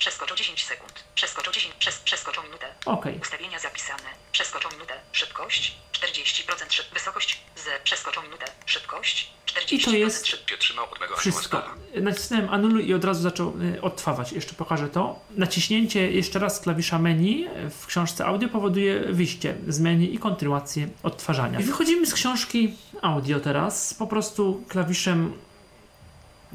[0.04, 1.04] przeskoczą 10 sekund.
[1.14, 1.74] Przeskoczą 10.
[1.74, 2.66] Przez, przeskoczą minutę.
[2.86, 3.18] Okej.
[3.22, 4.08] Ustawienia zapisane.
[4.32, 4.94] Przeskoczą minutę.
[5.12, 6.86] Szybkość 40% szyb.
[6.94, 8.44] Wysokość z przeskoczą minutę.
[8.66, 10.50] Szybkość 40% jest- szyb.
[10.50, 11.62] się trzymał od mego Wszystko.
[11.94, 14.32] Nacisnąłem anuluj i od razu zaczął y, odtwarzać.
[14.32, 15.20] Jeszcze pokażę to.
[15.30, 21.60] Naciśnięcie jeszcze raz klawisza menu w książce audio powoduje wyjście z menu i kontynuację odtwarzania.
[21.60, 23.94] I wychodzimy z książki audio teraz.
[23.94, 25.38] Po prostu klawiszem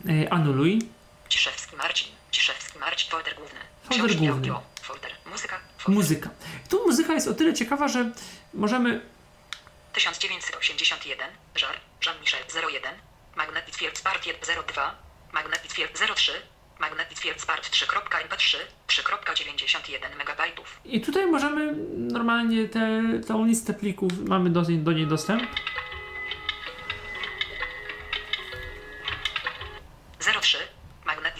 [0.09, 0.79] y, anuluj.
[1.29, 2.18] Ciszewski Marcin.
[2.79, 3.11] Marcin.
[3.11, 3.59] Folder główny.
[3.83, 4.53] Folder główny.
[4.81, 5.11] Folder.
[5.25, 5.59] Muzyka.
[5.77, 5.95] Folder.
[5.95, 6.29] Muzyka.
[6.69, 8.11] Tu muzyka jest o tyle ciekawa, że
[8.53, 9.01] możemy
[9.93, 12.93] 1981, Żar, Jean-Michel 01,
[13.35, 14.25] Magnetic Field Part
[14.73, 14.95] 02,
[15.33, 16.31] Magnetic Field 03,
[16.79, 20.41] Magnetic Field Part 3.mp3, 3.91 MB.
[20.85, 25.43] I tutaj możemy normalnie te, tą listę plików, mamy do, do niej dostęp.
[30.41, 30.57] 03,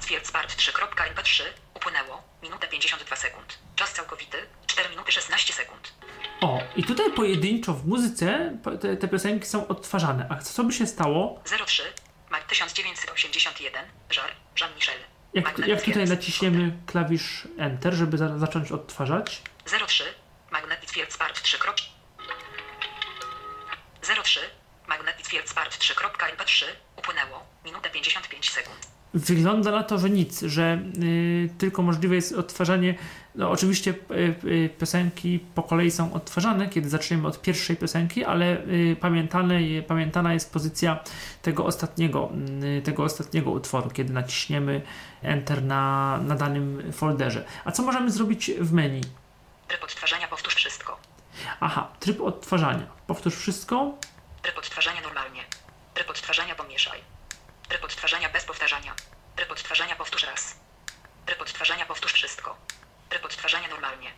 [0.10, 1.44] Field Part 3.mp3,
[1.74, 3.60] upłynęło, minutę 52 sekund.
[3.76, 5.94] Czas całkowity, 4 minuty 16 sekund.
[6.42, 10.28] O, i tutaj pojedynczo w muzyce te, te piosenki są odtwarzane.
[10.30, 11.84] A co by się stało, 03,
[12.30, 15.00] Mag 1981, Żar, Jean-Michel.
[15.34, 19.42] jak, jak tutaj naciśniemy klawisz Enter, żeby za, zacząć odtwarzać?
[19.88, 20.04] 03,
[20.52, 21.58] Magnetic Field Part 3.
[24.24, 24.40] 03,
[24.88, 26.66] Magnetic Field Part 3.mp3,
[26.98, 28.99] upłynęło, minutę 55 sekund.
[29.14, 32.96] Wygląda na to, że nic, że y, tylko możliwe jest odtwarzanie.
[33.36, 38.66] No, oczywiście y, y, piosenki po kolei są odtwarzane, kiedy zaczniemy od pierwszej piosenki, ale
[38.68, 41.00] y, pamiętane, pamiętana jest pozycja
[41.42, 42.30] tego ostatniego,
[42.80, 44.82] y, tego ostatniego utworu, kiedy naciśniemy
[45.22, 47.46] Enter na, na danym folderze.
[47.66, 49.02] A co możemy zrobić w menu?
[49.68, 50.98] Tryb odtwarzania powtórz wszystko.
[51.60, 52.86] Aha, tryb odtwarzania.
[53.08, 53.98] Powtórz wszystko.
[54.42, 55.42] Tryb odtwarzania normalnie.
[55.94, 57.19] Tryb odtwarzania pomieszaj.
[57.70, 58.94] Tryb odtwarzania bez powtarzania.
[59.36, 60.56] Tryb odtwarzania powtórz raz.
[61.26, 62.58] Tryb odtwarzania powtórz wszystko.
[63.10, 64.12] Tryb odtwarzania normalnie.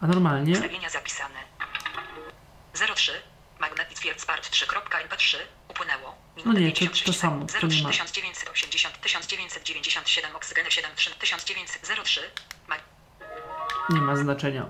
[0.00, 0.52] A normalnie.
[0.52, 1.40] Ustawienia zapisane.
[2.94, 3.12] 03.
[3.58, 5.36] Magnetic Field Part 3.mp3
[5.68, 6.14] upłynęło.
[6.44, 7.90] No nie, to- 56 to samo, to nie 03 ma.
[7.90, 12.30] 1980 1997 oksygeny 73 1903
[12.68, 12.80] Mag-
[13.90, 14.66] Nie ma znaczenia.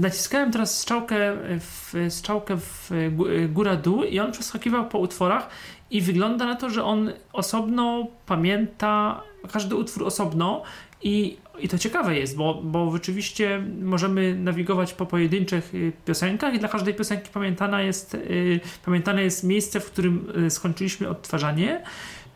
[0.00, 1.16] Naciskałem teraz strzałkę
[1.60, 5.48] w, strzałkę w gó- góra-dół i on przeskakiwał po utworach
[5.90, 10.62] i wygląda na to, że on osobno pamięta każdy utwór osobno
[11.02, 16.58] i, i to ciekawe jest, bo, bo rzeczywiście możemy nawigować po pojedynczych y, piosenkach i
[16.58, 21.84] dla każdej piosenki pamiętana jest, y, pamiętane jest miejsce, w którym y, skończyliśmy odtwarzanie,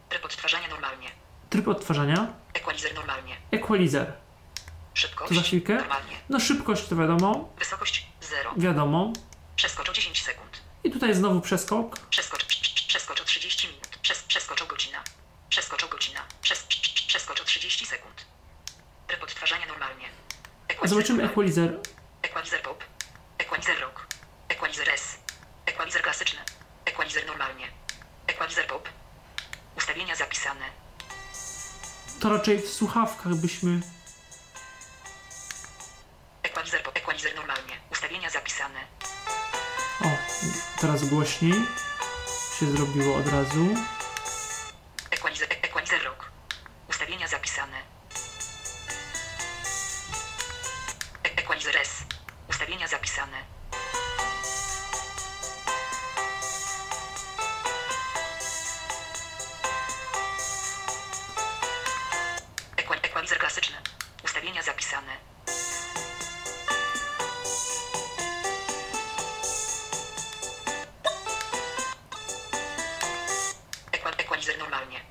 [0.08, 1.08] Tryb odtwarzania normalnie.
[1.50, 3.32] tryb odtwarzania, Equalizer normalnie.
[3.50, 4.12] equalizer.
[4.94, 5.74] Szybkość To za chwilkę?
[5.74, 6.16] normalnie.
[6.28, 8.50] No szybkość to wiadomo, Wysokość 0.
[8.56, 9.12] wiadomo.
[9.56, 10.60] Przeskoczył 10 sekund.
[10.84, 11.98] I tutaj znowu przeskok.
[11.98, 12.46] Przeskocz,
[12.88, 13.88] przeskoczył 30 minut.
[14.02, 15.02] Przes, przeskoczył godzina.
[15.48, 16.20] Przeskoczył godzina.
[16.42, 16.66] Przes,
[17.06, 18.26] przeskoczył 30 sekund.
[19.06, 20.06] Tryb odtwarzania normalnie.
[20.68, 21.80] Equalizer zobaczymy equalizer.
[22.22, 22.84] Equalizer pop.
[23.38, 24.06] Equalizer rock.
[24.48, 25.18] Equalizer S.
[25.66, 26.40] Equalizer klasyczny.
[26.84, 27.68] Equalizer normalnie.
[28.26, 28.88] Equalizer pop.
[29.76, 30.64] Ustawienia zapisane.
[32.20, 33.80] to raczej w słuchawkach byśmy...
[40.86, 41.54] teraz głośniej
[42.58, 43.74] się zrobiło od razu.
[45.10, 46.30] Equalizer, equalizer rock.
[46.88, 47.76] Ustawienia zapisane.
[51.24, 51.90] E- Equalizer S.
[52.48, 53.36] Ustawienia zapisane.
[62.76, 63.76] Equa- Equalizer klasyczny.
[64.24, 65.12] Ustawienia zapisane.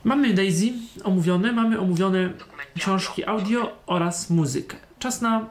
[0.03, 2.33] Mamy Daisy omówione, mamy omówione
[2.79, 4.77] książki audio oraz muzykę.
[4.99, 5.45] Czas na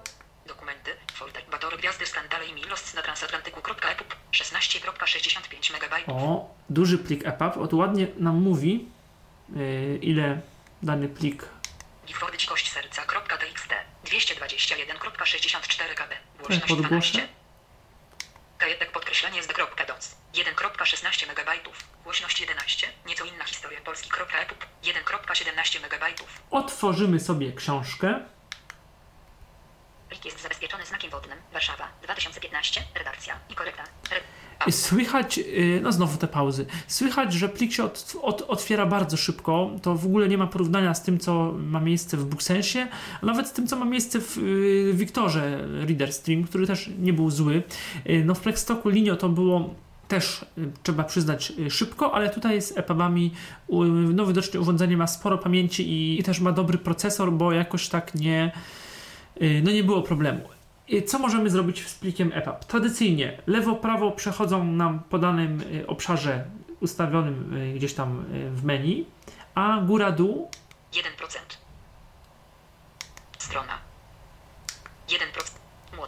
[0.47, 6.09] Dokumenty, folder, batory, gwiazdy, skandale i milost na transatlantyku.epup 16.65 MB.
[6.09, 7.57] o duży plik EPUB.
[7.57, 8.89] O tu ładnie nam mówi
[9.57, 10.41] yy, ile
[10.83, 11.49] dany plik
[12.07, 13.69] Gifford dzikość serca.txt
[14.05, 16.09] 221.64 KB.
[16.09, 17.13] Tak, Głośność podgłoszę.
[17.13, 17.29] 12.
[18.59, 21.51] Kajetek podkreślenie z d.doc 1.16 MB.
[22.05, 22.89] Głośność 11.
[23.07, 26.23] Nieco inna historia polski.epup 1.17 MB.
[26.83, 28.21] Otworzymy sobie książkę.
[30.09, 31.39] Plik jest zabezpieczony znakiem wodnym.
[31.53, 32.83] Warszawa 2015.
[32.95, 33.83] Redakcja i korekta.
[34.11, 34.73] Re...
[34.73, 39.71] Słychać, yy, no znowu te pauzy, słychać, że plik się od, od, otwiera bardzo szybko.
[39.83, 42.89] To w ogóle nie ma porównania z tym, co ma miejsce w Booksensie,
[43.23, 47.13] a nawet z tym, co ma miejsce w yy, Wiktorze Reader Stream, który też nie
[47.13, 47.63] był zły.
[48.05, 49.75] Yy, no w Plextoku Linio to było
[50.13, 53.33] też, yy, trzeba przyznać, yy, szybko, ale tutaj z EPUBami
[54.15, 58.15] no widocznie urządzenie ma sporo pamięci i, i też ma dobry procesor, bo jakoś tak
[58.15, 58.53] nie,
[59.41, 60.49] yy, no nie było problemu.
[61.07, 62.65] Co możemy zrobić z plikiem EPUB?
[62.65, 66.45] Tradycyjnie lewo-prawo przechodzą nam po danym y, obszarze
[66.81, 69.07] ustawionym y, gdzieś tam y, w menu,
[69.55, 70.51] a góra-dół
[70.93, 71.03] 1%.
[73.39, 73.79] Strona.
[75.09, 75.52] 1%.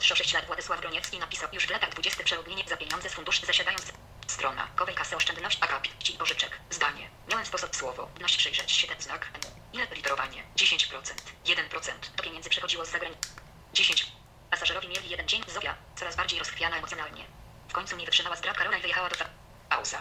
[0.05, 3.13] Młodszy o 6 lat Władysław Broniewski napisał już w latach 20 przerobienie za pieniądze z
[3.13, 3.93] funduszy zasiadając.
[4.27, 4.69] Strona.
[4.77, 6.61] Kowej kasy oszczędność akapit i pożyczek.
[6.71, 7.09] Zdanie.
[7.31, 8.09] Miałem sposób słowo.
[8.19, 9.29] Wność przejrzeć się ten znak.
[9.35, 9.41] M.
[9.73, 10.43] Ile literowanie?
[10.57, 11.15] 10%.
[11.47, 12.17] 1%.
[12.17, 13.29] Do pieniędzy przechodziło z zagranicy.
[13.75, 14.13] 10.
[14.51, 15.43] Pasażerowie mieli jeden dzień.
[15.55, 15.75] Zofia.
[15.97, 17.25] Coraz bardziej rozchwiana emocjonalnie.
[17.69, 19.15] W końcu nie wytrzymała zdrad Karola i wyjechała do...
[19.15, 19.31] Fra-
[19.69, 19.99] Pauza.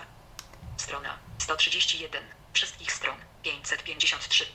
[0.77, 1.19] Strona.
[1.37, 2.23] 131.
[2.53, 3.15] Wszystkich stron.
[3.43, 4.45] 553.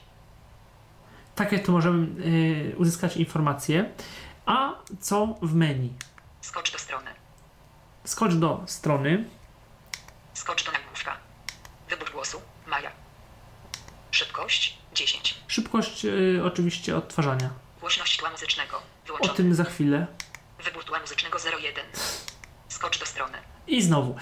[1.34, 3.90] takie tu możemy y, uzyskać informacje.
[4.48, 5.92] A co w menu?
[6.40, 7.10] Skocz do strony.
[8.04, 9.24] Skocz do strony.
[10.34, 11.16] Skocz do nagłówka.
[11.90, 12.40] Wybór głosu.
[12.66, 12.90] Maja.
[14.10, 15.34] Szybkość 10.
[15.48, 17.50] Szybkość y, oczywiście odtwarzania.
[17.80, 18.76] Głośność tła muzycznego.
[18.76, 19.34] O Wyłączony.
[19.34, 20.06] tym za chwilę.
[20.64, 21.84] Wybór tła muzycznego 01.
[22.68, 23.38] Skocz do strony.
[23.66, 24.16] I znowu.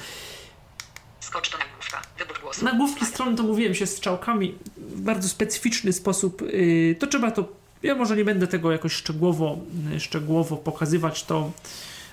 [1.21, 2.03] Skocz do nagłówka.
[2.19, 2.65] Wybór głosu.
[2.65, 3.13] Nagłówki Maja.
[3.15, 6.43] strony to mówiłem się strzałkami w bardzo specyficzny sposób.
[6.43, 7.66] Yy, to trzeba to.
[7.87, 9.59] Ja może nie będę tego jakoś szczegółowo,
[9.91, 11.51] yy, szczegółowo pokazywać, to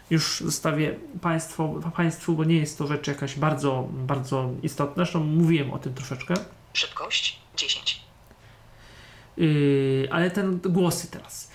[0.10, 4.96] już zostawię państwo, Państwu, bo nie jest to rzecz jakaś bardzo, bardzo istotna.
[4.96, 6.34] Zresztą mówiłem o tym troszeczkę.
[6.74, 8.02] Szybkość 10.
[9.38, 11.52] Yy, ale ten głosy teraz.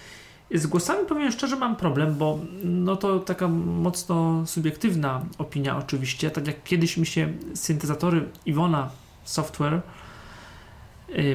[0.55, 6.31] Z głosami powiem szczerze, mam problem, bo no to taka mocno subiektywna opinia oczywiście.
[6.31, 8.91] Tak jak kiedyś mi się syntezatory Iwona
[9.25, 9.83] Software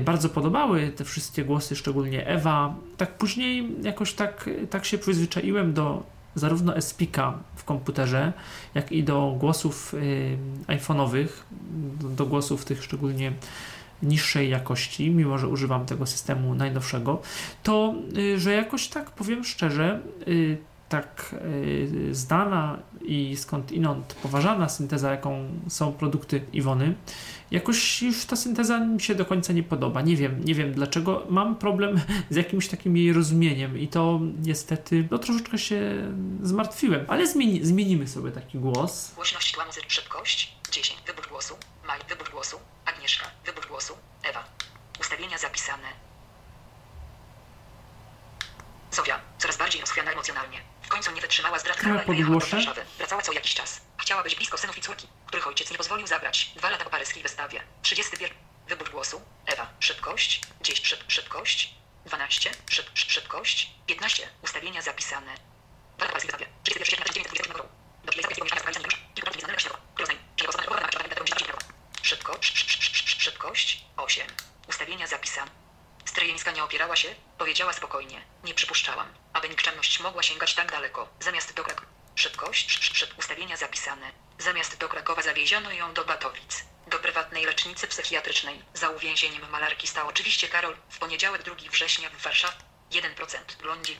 [0.01, 2.75] bardzo podobały, te wszystkie głosy, szczególnie Ewa.
[2.97, 6.03] Tak później jakoś tak, tak się przyzwyczaiłem do
[6.35, 8.33] zarówno SPIKA w komputerze,
[8.75, 9.95] jak i do głosów
[10.67, 11.27] yy, iPhone'owych,
[11.99, 13.31] do, głosów tych szczególnie
[14.03, 17.21] niższej jakości, mimo że używam tego systemu najnowszego,
[17.63, 20.57] to y, że jakoś tak powiem szczerze, y,
[20.93, 26.95] tak y, znana i skądinąd poważana synteza, jaką są produkty Iwony,
[27.51, 30.01] jakoś już ta synteza mi się do końca nie podoba.
[30.01, 31.25] Nie wiem, nie wiem dlaczego.
[31.29, 37.27] Mam problem z jakimś takim jej rozumieniem i to niestety, no troszeczkę się zmartwiłem, ale
[37.27, 39.11] zmieni, zmienimy sobie taki głos.
[39.15, 39.89] Głośność muzycznego.
[39.89, 41.01] Szybkość 10.
[41.07, 41.55] Wybór głosu.
[41.87, 41.99] Maj.
[42.09, 42.57] Wybór głosu.
[42.85, 43.25] Agnieszka.
[43.45, 43.93] Wybór głosu.
[44.23, 44.43] Ewa.
[44.99, 45.87] Ustawienia zapisane.
[48.91, 49.19] Zofia.
[49.37, 50.72] Coraz bardziej rozchwiana emocjonalnie.
[50.93, 52.85] Końcu nie wytrzymała zdrad Karola i wyjechała do podgłoszę.
[52.97, 53.81] Wracała co jakiś czas.
[53.97, 56.51] Chciała być blisko synów i córki, których ojciec nie pozwolił zabrać.
[56.55, 57.63] Dwa lata po paryskiej wystawie.
[57.81, 58.37] 31.
[58.67, 59.21] Wybór głosu.
[59.45, 59.69] Ewa.
[59.79, 60.41] Szybkość.
[60.61, 60.87] 10.
[60.87, 61.73] Szyb, szybkość.
[62.05, 62.51] 12.
[62.69, 63.69] Szyb, szyb, szybkość.
[63.87, 64.29] 15.
[64.43, 65.35] Ustawienia zapisane.
[65.97, 66.45] Dwa lata po paryskiej wystawie.
[66.63, 67.69] 31 sierpnia 1920 roku.
[68.05, 69.77] Do chwili zapisu mieszkania z Kilku Kilkukrotnie nieznanego.
[69.97, 70.17] Rodzaj.
[70.39, 71.45] Że poznany pogoda na krzyżowaniu tego musi
[72.01, 72.33] Szybko.
[72.33, 73.85] sz- sz- sz- sz- Szybkość.
[73.97, 74.27] 8.
[74.67, 75.51] Ustawienia zapisane.
[76.05, 78.21] Stryjeńska nie opierała się, powiedziała spokojnie.
[78.43, 79.07] Nie przypuszczałam,
[79.43, 81.09] aby nikczemność mogła sięgać tak daleko.
[81.19, 81.87] Zamiast do Krakowa.
[82.15, 82.65] Szybkość.
[82.71, 84.11] sz- sz- sz- Ustawienia zapisane.
[84.37, 86.63] Zamiast do Krakowa zawieziono ją do Batowic.
[86.87, 88.61] do prywatnej lecznicy psychiatrycznej.
[88.73, 90.75] Za uwięzieniem malarki stał oczywiście Karol.
[90.89, 92.57] W poniedziałek 2 września w Warszawie
[92.91, 93.95] 1% w Londzie.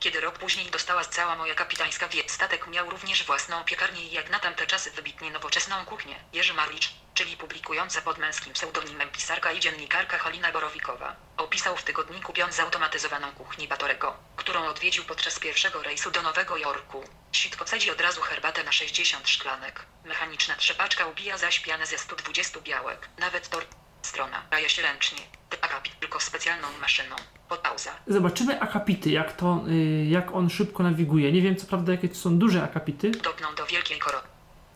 [0.00, 4.30] Kiedy rok później dostała cała moja kapitańska wie, statek miał również własną piekarnię i jak
[4.30, 6.24] na tamte czasy wybitnie nowoczesną kuchnię.
[6.32, 12.32] Jerzy Marlicz, czyli publikująca pod męskim pseudonimem pisarka i dziennikarka Halina Borowikowa, opisał w tygodniku
[12.32, 17.04] Pion zautomatyzowaną kuchnię Batorego, którą odwiedził podczas pierwszego rejsu do Nowego Jorku.
[17.32, 19.86] Sitko cedzi od razu herbatę na 60 szklanek.
[20.04, 23.08] Mechaniczna trzepaczka ubija zaś pianę ze 120 białek.
[23.18, 23.64] Nawet tor...
[24.02, 24.42] Strona.
[24.50, 25.18] Daje się ręcznie.
[25.60, 27.16] Akapit tylko specjalną maszyną.
[27.48, 27.90] Pod pauza.
[28.06, 31.32] Zobaczymy akapity, jak to, y, jak on szybko nawiguje.
[31.32, 33.10] Nie wiem co prawda jakie to są duże akapity.
[33.10, 34.22] Dopną do Wielkiej Koro.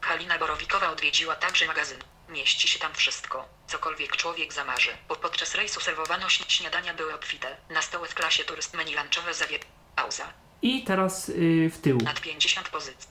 [0.01, 1.99] Halina Borowikowa odwiedziła także magazyn.
[2.29, 4.91] Mieści się tam wszystko, cokolwiek człowiek zamarzy.
[5.09, 7.57] Bo podczas rejsu serwowano śni- śniadania były obfite.
[7.71, 9.59] Na stoły w klasie turyst menu lunchowe zawie...
[9.97, 10.33] Pauza.
[10.63, 11.97] I teraz y, w tył.
[11.99, 13.09] Nad 50 pozycji.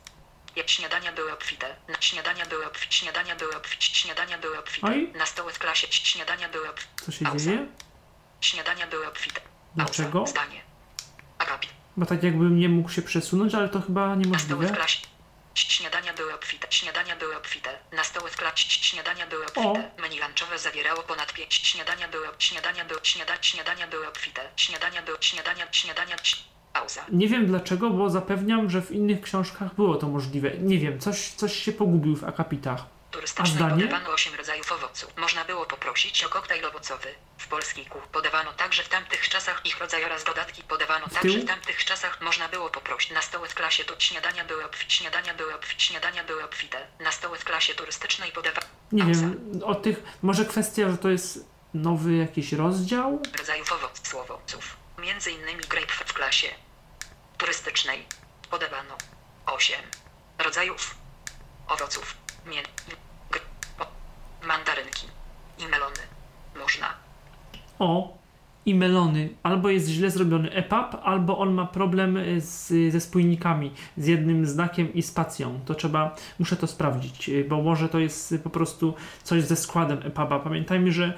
[0.55, 1.75] Jak śniadania były obfite.
[1.87, 2.93] Na śniadania były obfite.
[2.93, 3.83] Śniadania były obfite.
[3.85, 4.87] Śniadania były obfite.
[4.87, 5.11] Oj.
[5.15, 7.05] Na stoły w klasie śniadania były obfite.
[7.05, 7.45] Co się Pauza.
[7.45, 7.67] dzieje?
[8.41, 9.41] Śniadania były obfite.
[9.75, 10.27] Dlaczego?
[10.27, 10.61] Zdanie.
[11.37, 11.69] Akapit.
[11.97, 14.73] Bo tak jakbym nie mógł się przesunąć, ale to chyba Na stoły w niemożliwe.
[14.75, 14.97] klasie.
[15.59, 16.67] Śniadania były obfite.
[16.69, 17.69] Śniadania były obfite.
[17.91, 18.69] Na stoły w klasie.
[18.69, 19.91] Śniadania były obfite.
[20.01, 21.53] Menu lunchowe zawierało ponad 5.
[21.53, 24.41] Śniadania były śniadania były śniada, śniadania były obfite.
[24.55, 26.15] Śniadania były śniadania śniadania
[26.73, 27.05] pauza.
[27.11, 30.51] Nie wiem dlaczego, bo zapewniam, że w innych książkach było to możliwe.
[30.57, 32.96] Nie wiem, coś, coś się pogubił w akapitach.
[33.17, 33.83] A Turystycznej zdanie?
[33.83, 35.17] podawano 8 rodzajów owoców.
[35.17, 37.07] Można było poprosić o koktajl owocowy.
[37.37, 41.41] W polskiej kuchni podawano także w tamtych czasach ich rodzaj oraz dodatki podawano także tył?
[41.41, 43.11] w tamtych czasach można było poprosić.
[43.11, 46.87] Na stoły w klasie to śniadania były obfite, śniadania były obfite, śniadania były obfite.
[46.99, 51.39] Na stoły w klasie turystycznej podawano Nie wiem, o tych, może kwestia, że to jest
[51.73, 53.21] nowy jakiś rozdział?
[53.37, 54.77] rodzajów owoców, owoców.
[54.97, 56.47] Między innymi grapefruit w klasie
[57.37, 58.05] turystycznej
[58.49, 58.97] podawano
[59.45, 59.75] 8
[60.39, 60.95] rodzajów
[61.67, 62.13] owoców.
[62.45, 62.63] Mię,
[64.43, 65.07] mandarynki
[65.59, 66.03] i melony.
[66.59, 66.87] Można.
[67.79, 68.17] O,
[68.65, 69.29] i melony.
[69.43, 74.45] Albo jest źle zrobiony EPUB, albo on ma problem y, z, ze spójnikami, z jednym
[74.45, 75.59] znakiem i spacją.
[75.65, 79.99] To trzeba, muszę to sprawdzić, y, bo może to jest po prostu coś ze składem
[80.03, 80.39] EPUBa.
[80.39, 81.13] Pamiętajmy, że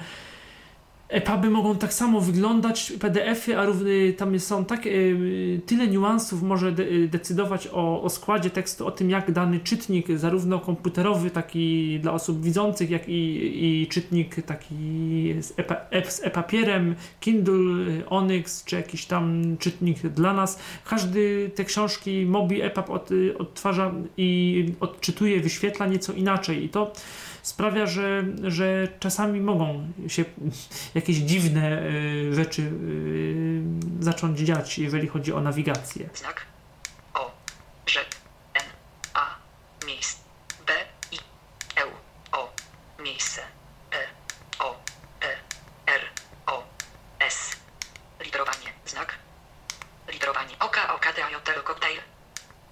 [1.10, 6.72] EPUBy mogą tak samo wyglądać, PDF-y, a równy, tam są tak, y, tyle niuansów może
[6.72, 12.00] de, y, decydować o, o składzie tekstu, o tym jak dany czytnik, zarówno komputerowy, taki
[12.00, 14.76] dla osób widzących, jak i, i czytnik taki
[15.42, 20.60] z e-pa- e- e-papierem, Kindle, Onyx, czy jakiś tam czytnik dla nas.
[20.86, 26.94] Każdy te książki Mobi EPUB od, odtwarza i odczytuje, wyświetla nieco inaczej i to
[27.42, 30.26] sprawia, że, że czasami mogą się
[30.96, 33.64] jakieś dziwne y, rzeczy y,
[34.00, 36.10] zacząć dziać, jeżeli chodzi o nawigację.
[36.14, 36.46] Znak
[37.14, 37.32] O,
[37.86, 38.06] Ż,
[38.54, 38.64] N,
[39.14, 39.36] A,
[39.86, 40.18] miejsce,
[40.68, 40.74] B,
[41.12, 41.18] I,
[41.78, 41.84] E,
[42.32, 42.54] O,
[43.04, 43.42] miejsce,
[43.92, 43.98] E,
[44.60, 44.76] O,
[45.22, 45.28] E,
[45.92, 46.02] R,
[46.48, 46.64] O,
[47.20, 47.56] S.
[48.24, 49.16] Literowanie, znak.
[50.08, 52.00] Literowanie oka, oka, D, A, J, L, koktajl.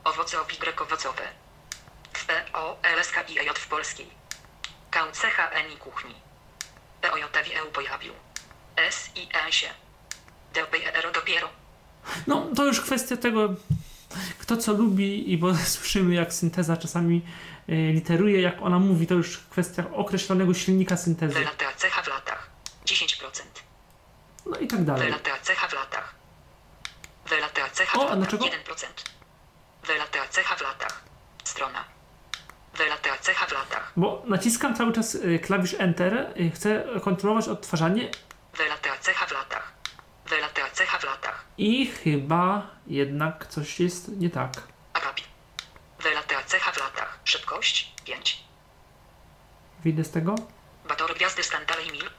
[0.03, 1.24] Owoce, Y, owocowe.
[2.13, 4.07] W P, O, L, S, K, I, E, J w polskiej.
[4.91, 6.15] K, C, H, N, I kuchni.
[7.01, 8.13] P, O, J, W, E, U pojawił.
[8.76, 9.68] S, I, E, się.
[10.53, 11.49] D, P, E, R, dopiero.
[12.28, 13.49] No, to już kwestia tego,
[14.39, 17.21] kto co lubi, i bo słyszymy, jak synteza czasami
[17.69, 21.34] y, literuje, jak ona mówi, to już kwestia określonego silnika syntezy.
[21.34, 22.49] Wylata cecha w latach.
[22.86, 23.41] 10%.
[24.45, 25.03] No i tak dalej.
[25.05, 26.15] Wylata cecha w latach.
[27.30, 28.17] Wylata cecha O, w latach.
[28.19, 28.45] dlaczego?
[28.45, 28.49] 1%.
[29.88, 31.01] Wylata cecha w latach.
[31.43, 31.84] Strona.
[32.78, 33.91] Wylata cecha w latach.
[33.97, 38.09] Bo naciskam cały czas y, klawisz Enter, y, chcę kontynuować odtwarzanie
[38.57, 39.73] Wylata cecha w latach.
[40.30, 41.45] Wylata cecha w latach.
[41.57, 44.51] i chyba jednak coś jest nie tak.
[46.48, 47.20] Cecha w latach.
[47.24, 48.43] Szybkość 5.
[49.84, 50.36] Wyjdę z tego?
[50.88, 52.10] Bator gwiazdy Stanley Mil.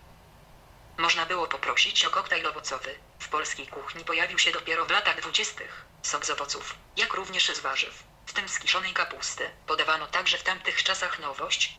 [0.98, 2.94] Można było poprosić o koktajl owocowy.
[3.18, 5.84] W polskiej kuchni pojawił się dopiero w latach dwudziestych.
[6.02, 9.50] Sok z owoców, jak również z warzyw, w tym z kiszonej kapusty.
[9.66, 11.78] Podawano także w tamtych czasach nowość.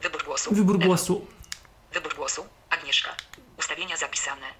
[0.00, 0.54] Wybór głosu.
[0.54, 0.86] Wybór Ewa.
[0.86, 1.26] głosu.
[1.92, 2.48] Wybór głosu.
[2.70, 3.16] Agnieszka.
[3.56, 4.54] Ustawienia zapisane.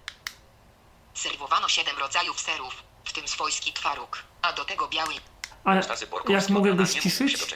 [1.15, 5.15] Serwowano 7 rodzajów serów, w tym swojski twaróg, a do tego biały.
[5.65, 5.83] Ale
[6.29, 7.47] jak mogę go ściszyć?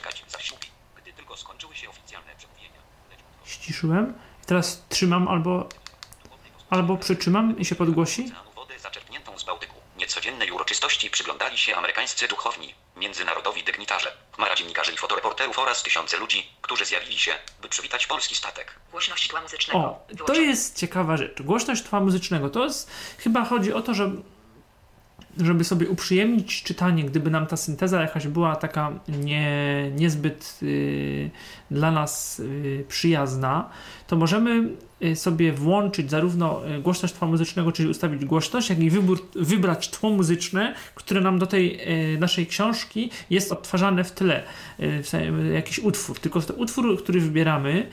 [3.45, 4.13] Ściszyłem.
[4.45, 5.69] Teraz trzymam albo,
[6.69, 8.31] albo przytrzymam i się podgłosi.
[8.55, 9.75] wodę zaczerpniętą z Bałtyku.
[9.97, 16.47] Niecodziennej uroczystości przyglądali się amerykańscy duchowni, międzynarodowi dygnitarze, chmara dziennikarzy i fotoreporterów oraz tysiące ludzi,
[16.61, 17.31] którzy zjawili się,
[17.61, 18.75] by przywitać polski statek.
[18.91, 19.79] Głośność tła muzycznego.
[19.79, 21.41] O, to jest ciekawa rzecz.
[21.41, 22.49] Głośność tła muzycznego.
[22.49, 24.11] To jest, chyba chodzi o to, że
[25.37, 31.29] żeby sobie uprzyjemnić czytanie, gdyby nam ta synteza jakaś była taka nie, niezbyt y,
[31.71, 33.69] dla nas y, przyjazna,
[34.07, 34.69] to możemy
[35.03, 39.89] y, sobie włączyć zarówno y, głośność tła muzycznego, czyli ustawić głośność, jak i wybór, wybrać
[39.89, 41.79] tło muzyczne, które nam do tej
[42.13, 44.43] y, naszej książki jest odtwarzane w tle,
[44.79, 46.19] y, w jakiś utwór.
[46.19, 47.89] Tylko ten utwór, który wybieramy,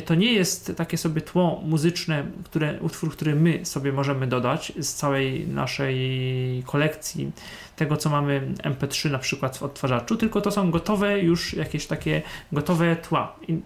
[0.00, 4.94] to nie jest takie sobie tło muzyczne, które, utwór, który my sobie możemy dodać z
[4.94, 7.32] całej naszej kolekcji
[7.76, 12.22] tego, co mamy MP3 na przykład w odtwarzaczu, tylko to są gotowe już jakieś takie
[12.52, 13.36] gotowe tła.
[13.48, 13.60] I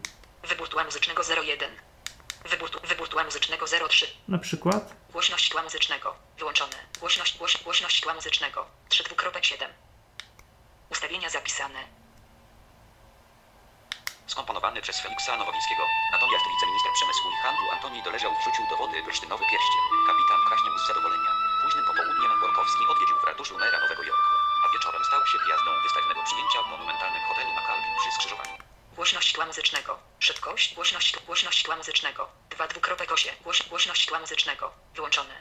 [0.48, 1.70] Wybór tła muzycznego 01.
[2.50, 4.06] Wybór, wybór tła muzycznego 03.
[4.28, 6.14] na przykład Głośność tła muzycznego.
[6.38, 6.76] Wyłączone.
[7.00, 8.66] Głośność, głoś, głośność tła muzycznego.
[8.90, 9.64] 3.7.
[10.90, 11.78] Ustawienia zapisane.
[14.26, 15.82] Skomponowany przez Feliksa Nowowiejskiego.
[16.12, 19.82] Natomiast wiceminister przemysłu i handlu Antoni Doleżał wrzucił do wody bursztynowy pierścień.
[20.06, 21.30] Kapitan kraśnie z zadowolenia.
[21.62, 24.32] Późnym popołudniem Borkowski odwiedził w ratuszu mera Nowego Jorku,
[24.64, 28.56] a wieczorem stał się gwiazdą wystawionego przyjęcia w monumentalnym hotelu na Calvin przy skrzyżowaniu.
[28.96, 29.98] Głośność tła muzycznego.
[30.18, 30.74] Szybkość.
[30.74, 32.28] Głośność, głośność tła muzycznego.
[32.50, 33.42] 2.8.
[33.44, 34.72] Głoś, głośność tła muzycznego.
[34.94, 35.34] Wyłączone.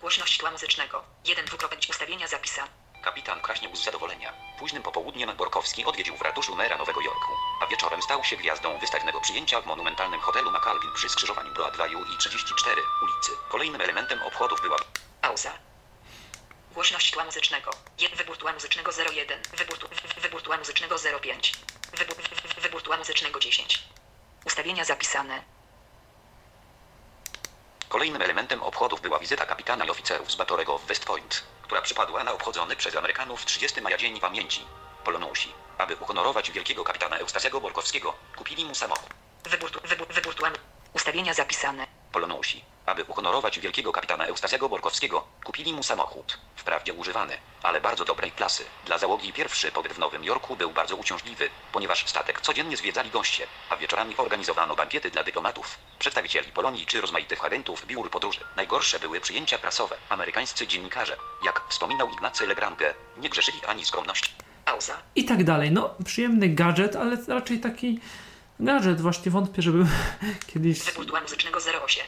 [0.00, 1.04] Głośność tła muzycznego.
[1.24, 2.70] 1.5 ustawienia zapisane.
[3.02, 4.32] Kapitan kraśniał z zadowolenia.
[4.58, 7.32] Późnym popołudniem Borkowski odwiedził w ratuszu mera Nowego Jorku,
[7.62, 12.04] a wieczorem stał się gwiazdą wystawionego przyjęcia w monumentalnym hotelu na Calvin przy skrzyżowaniu Broadwayu
[12.04, 13.32] i 34 ulicy.
[13.48, 14.76] Kolejnym elementem obchodów była
[15.20, 15.52] Pauza.
[16.74, 17.70] Głośność tła muzycznego.
[17.98, 19.42] Je, wybór tła muzycznego 01.
[19.52, 19.78] Wybór,
[20.22, 21.52] wybór tła muzycznego 05.
[21.92, 23.82] Wybór, wy- wy- wybór tła muzycznego 10.
[24.44, 25.42] Ustawienia zapisane.
[27.88, 32.24] Kolejnym elementem obchodów była wizyta kapitana i oficerów z Batorego w West Point, która przypadła
[32.24, 34.60] na obchodzony przez Amerykanów 30 maja Dzień Pamięci.
[35.04, 39.10] Polonusi, aby uhonorować wielkiego kapitana Eustazego Borkowskiego, kupili mu samochód.
[39.44, 40.34] Wybór, wybór, wybór.
[40.94, 41.86] Ustawienia zapisane.
[42.12, 48.32] Polonusi, aby uhonorować wielkiego kapitana Eustazego Borkowskiego, kupili mu samochód, wprawdzie używany, ale bardzo dobrej
[48.32, 48.64] klasy.
[48.86, 53.46] Dla załogi pierwszy pobyt w Nowym Jorku był bardzo uciążliwy, ponieważ statek codziennie zwiedzali goście,
[53.70, 58.40] a wieczorami organizowano bankiety dla dyplomatów, przedstawicieli Polonii czy rozmaitych agentów biur podróży.
[58.56, 59.96] Najgorsze były przyjęcia prasowe.
[60.08, 64.32] Amerykańscy dziennikarze, jak wspominał Ignacy Legrange, nie grzeszyli ani skromności.
[64.64, 64.96] Pauza.
[65.14, 65.70] i tak dalej.
[65.70, 68.00] No, przyjemny gadżet, ale raczej taki
[68.60, 69.00] gadżet.
[69.00, 69.86] Właśnie wątpię, żeby
[70.52, 72.04] kiedyś Wybór tła muzycznego 08.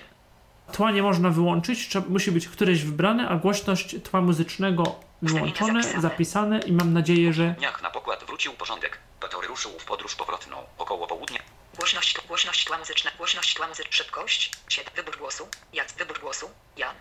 [0.73, 6.03] tła nie można wyłączyć, trzeba, musi być któreś wybrane, a głośność tła muzycznego wyłączone, zapisane.
[6.03, 8.99] zapisane i mam nadzieję, że dniach na pokład wrócił porządek.
[9.21, 10.57] Batory ruszył w podróż powrotną.
[10.79, 11.39] Około południa
[11.79, 13.11] Głośność, głośność tła muzyczna.
[13.19, 13.93] Głośność tła muzyczna.
[13.93, 14.51] Szybkość.
[14.69, 14.95] 7.
[14.97, 15.49] Wybór głosu.
[15.73, 15.93] Jac.
[15.93, 16.51] Wybór głosu.
[16.77, 16.95] Jan.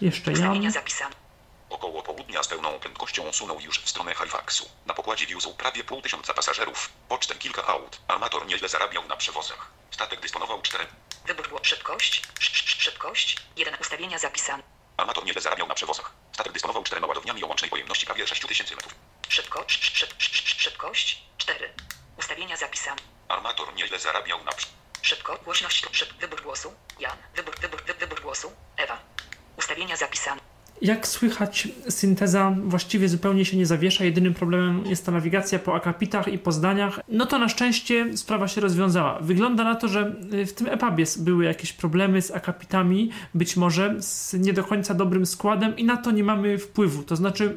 [0.00, 0.70] jeszcze Jan.
[0.70, 1.14] zapisane.
[1.72, 4.70] Około południa z pełną prędkością sunął już w stronę Halifaxu.
[4.86, 8.00] Na pokładzie wiózł prawie pół tysiąca pasażerów, pocztem kilka aut.
[8.08, 9.70] Armator nieźle zarabiał na przewozach.
[9.90, 10.86] Statek dysponował czterem.
[11.26, 11.64] Wybór głosu.
[11.64, 12.22] Szybkość.
[12.40, 13.36] Sz, sz, szybkość.
[13.56, 13.76] 1.
[13.80, 14.62] Ustawienia zapisane.
[14.96, 16.12] Armator nieźle zarabiał na przewozach.
[16.32, 18.94] Statek dysponował czterema ładowniami o łącznej pojemności prawie 6000 metrów.
[19.28, 21.72] Szybko, sz, sz, sz, sz, szybkość 4.
[22.18, 23.02] Ustawienia zapisane.
[23.28, 24.52] Armator nieźle zarabiał na...
[24.52, 24.66] prze-
[25.02, 26.74] Szybko, głośność, szyb, wybór głosu.
[26.98, 28.52] Jan, wybór, wybór, wy, wybór głosu.
[28.76, 28.98] Ewa.
[29.56, 30.40] Ustawienia zapisane.
[30.82, 34.04] Jak słychać, synteza właściwie zupełnie się nie zawiesza.
[34.04, 37.00] Jedynym problemem jest ta nawigacja po akapitach i po zdaniach.
[37.08, 39.20] No to na szczęście sprawa się rozwiązała.
[39.20, 44.02] Wygląda na to, że y, w tym EPUBie były jakieś problemy z akapitami, być może
[44.02, 47.02] z nie do końca dobrym składem i na to nie mamy wpływu.
[47.02, 47.56] To znaczy,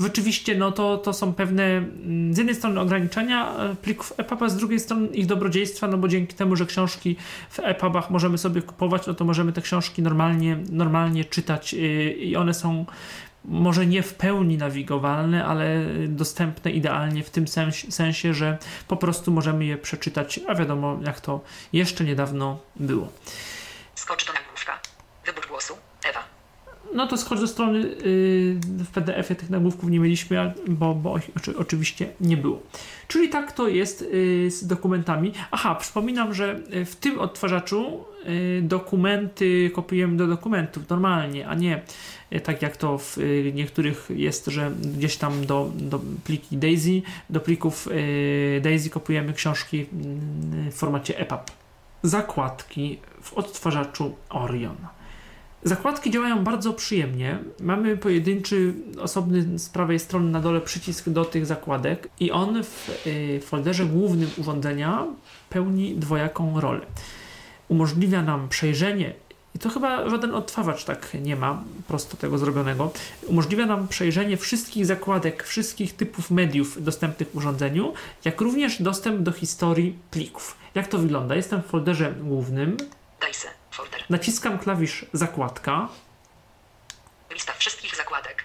[0.00, 4.48] Rzeczywiście, no to, to są pewne mm, z jednej strony ograniczenia e, plików EPUB, a
[4.48, 7.16] z drugiej strony ich dobrodziejstwa, no bo dzięki temu, że książki
[7.50, 12.36] w EPUBach możemy sobie kupować, no to możemy te książki normalnie, normalnie czytać yy, i
[12.36, 12.86] one są
[13.48, 19.32] może nie w pełni nawigowalne, ale dostępne idealnie w tym sens- sensie, że po prostu
[19.32, 21.40] możemy je przeczytać, a wiadomo jak to
[21.72, 23.12] jeszcze niedawno było.
[23.94, 24.80] Skocz nagłówka.
[25.26, 25.74] Wybór głosu.
[26.04, 26.24] Ewa.
[26.96, 27.94] No to skocz do strony yy,
[28.84, 32.62] w PDF-ie tych nagłówków nie mieliśmy, bo, bo oczy, oczywiście nie było.
[33.08, 35.32] Czyli tak to jest yy, z dokumentami.
[35.50, 41.82] Aha, przypominam, że yy, w tym odtwarzaczu yy, dokumenty kopiujemy do dokumentów normalnie, a nie
[42.30, 47.02] yy, tak jak to w yy, niektórych jest, że gdzieś tam do, do pliki DAISY,
[47.30, 47.88] do plików
[48.60, 49.86] DAISY kopiujemy książki
[50.70, 51.40] w formacie EPUB.
[52.02, 54.76] Zakładki w odtwarzaczu Orion.
[55.66, 57.38] Zakładki działają bardzo przyjemnie.
[57.60, 63.06] Mamy pojedynczy, osobny z prawej strony na dole przycisk do tych zakładek i on w
[63.06, 65.06] y, folderze głównym urządzenia
[65.50, 66.80] pełni dwojaką rolę.
[67.68, 69.14] Umożliwia nam przejrzenie,
[69.54, 72.92] i to chyba żaden odtwarzacz tak nie ma prosto tego zrobionego,
[73.26, 77.92] umożliwia nam przejrzenie wszystkich zakładek, wszystkich typów mediów dostępnych w urządzeniu,
[78.24, 80.56] jak również dostęp do historii plików.
[80.74, 81.34] Jak to wygląda?
[81.34, 82.76] Jestem w folderze głównym,
[83.20, 83.65] Dajse.
[83.76, 84.04] Folder.
[84.10, 85.88] naciskam klawisz zakładka,
[87.30, 88.44] Lista wszystkich zakładek.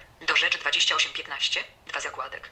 [0.62, 1.64] 2015.
[1.86, 2.50] Dwa zakładek.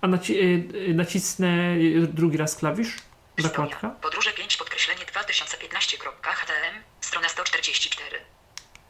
[0.00, 2.96] A naci y, y, nacisnę y, drugi raz klawisz?
[3.38, 3.90] Zakładka.
[3.90, 6.82] Podróże 5 podkreślenie 2015.htm.
[7.00, 8.20] Strona 144.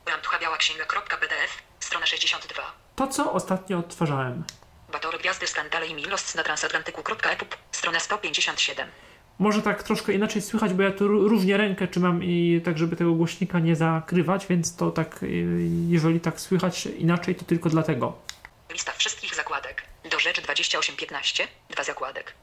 [0.06, 1.62] Ramtucha biała księga.pdf.
[1.80, 2.62] Strona 62.
[2.96, 4.44] To, co ostatnio odtwarzałem.
[4.92, 7.56] Batory gwiazdy skandale i milost na transatlantyku.epup.
[7.72, 8.88] Strona 157.
[9.42, 12.96] Może tak troszkę inaczej słychać, bo ja tu ró- różnie rękę trzymam i tak, żeby
[12.96, 15.28] tego głośnika nie zakrywać, więc to tak, y,
[15.88, 18.18] jeżeli tak słychać inaczej, to tylko dlatego.
[18.72, 19.82] Lista wszystkich zakładek.
[20.10, 21.48] Do rzeczy 2815.
[21.70, 22.34] Dwa zakładek.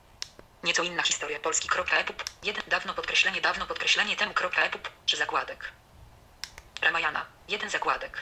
[0.64, 2.24] Nieco inna historia Polski.epup.
[2.44, 4.90] Jeden dawno podkreślenie dawno podkreślenie temu.epup.
[5.06, 5.72] Trzy zakładek.
[6.82, 7.26] Ramayana.
[7.50, 8.18] Jeden zakładek.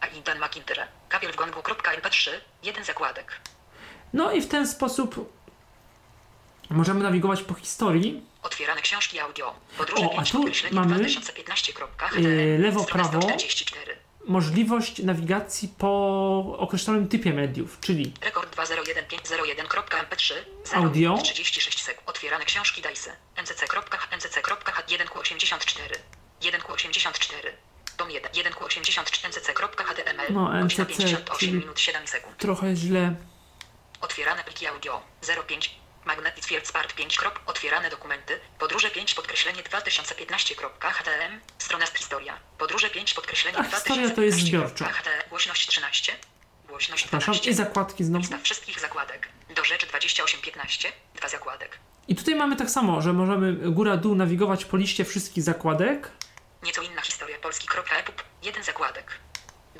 [0.00, 0.86] A Dan McIntyre.
[1.08, 2.30] Kapiel w gongu.mp3.
[2.62, 3.40] Jeden zakładek.
[4.12, 5.32] No i w ten sposób
[6.72, 8.22] możemy nawigować po historii.
[8.42, 9.54] Otwierane książki audio.
[9.78, 12.22] Podróże O, a 5 tu mamy, 2015.htm.
[12.22, 13.22] yy, lewo, prawo.
[13.22, 13.96] 144.
[14.26, 20.32] Możliwość nawigacji po określonym typie mediów, czyli Rekord 201.501.mp3
[20.74, 21.18] Audio.
[21.22, 22.08] 36 sekund.
[22.08, 23.16] Otwierane książki DICE.
[23.36, 25.96] ncc.ncc.1q84
[26.40, 27.48] 1q84
[27.96, 32.36] Tom 1 1q84 ncc.html No, Godzina NCC, 58 czyli- minut 7 sekund.
[32.38, 33.14] trochę źle.
[34.00, 35.00] Otwierane pliki audio
[35.48, 35.74] 05
[36.04, 37.16] Magnetic Field Spark 5.
[37.18, 38.40] krop, Otwierane dokumenty.
[38.58, 41.40] Podróże 5 podkreślenie 2015.htm.
[41.58, 42.38] Strona z historia.
[42.58, 44.46] Podróże 5 podkreślenie A historia to jest 2015.
[44.46, 44.92] zbiorcza.
[44.92, 46.12] HT, Głośność 13.
[46.68, 47.50] Głośność Przepraszam, 12.
[47.50, 48.20] i zakładki znowu.
[48.22, 49.28] Lista wszystkich zakładek.
[49.56, 50.92] Do rzeczy 2815.
[51.14, 51.78] Dwa zakładek.
[52.08, 56.10] I tutaj mamy tak samo, że możemy góra-dół nawigować po liście wszystkich zakładek.
[56.62, 58.24] Nieco inna historia Polski.epup.
[58.42, 59.18] Jeden zakładek.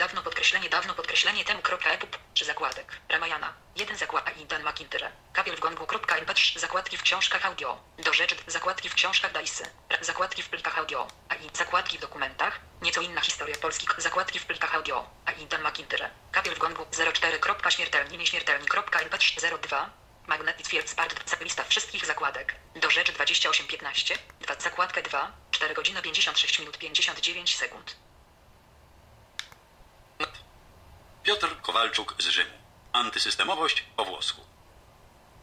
[0.03, 2.19] Dawno podkreślenie, dawno podkreślenie temu.epup.
[2.35, 3.01] Trzy zakładek.
[3.09, 3.55] Ramayana.
[3.77, 4.39] Jeden zakładek.
[4.39, 5.13] I Dan McIntyre.
[5.33, 6.59] Kapiel w gongu.mp3.
[6.59, 7.81] Zakładki w książkach audio.
[7.99, 8.37] Do rzeczy.
[8.47, 9.71] Zakładki w książkach DICE.
[10.01, 11.09] Zakładki w plikach audio.
[11.29, 12.61] A i zakładki w dokumentach.
[12.81, 13.87] Nieco inna historia Polski.
[13.99, 15.11] Zakładki w plikach audio.
[15.27, 16.11] A i Dan McIntyre.
[16.33, 17.39] Kapiel w gongu 04.
[17.69, 19.91] Śmiertelni nieśmiertelni.mp3 02.
[20.27, 21.41] Magnetic Field Spark.
[21.41, 22.55] Lista wszystkich zakładek.
[22.75, 24.19] Do rzeczy 2815.
[24.41, 24.55] 2.
[24.55, 25.33] Zakładkę 2.
[25.51, 28.02] 4 godziny 56 minut 59 sekund.
[31.23, 32.51] Piotr Kowalczuk z Rzymu.
[32.93, 34.41] Antysystemowość po włosku.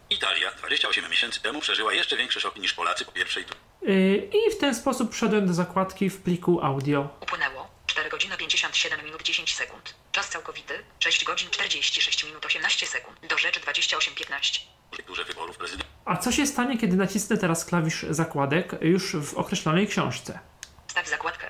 [0.10, 3.56] Italia 28 miesięcy temu przeżyła jeszcze większy szok niż Polacy po pierwszej tu.
[3.82, 7.10] Yy, I w ten sposób wszedłem do zakładki w pliku audio.
[7.22, 9.96] Upłynęło 4 godziny 57 minut 10 sekund.
[10.12, 13.28] Czas całkowity 6 godzin 46 minut 18 sekund.
[13.28, 14.60] Do rzeczy 2815.
[15.08, 15.90] turze wyborów prezydenta.
[16.06, 20.40] A co się stanie, kiedy nacisnę teraz klawisz zakładek już w określonej książce?
[20.88, 21.48] Staw zakładkę.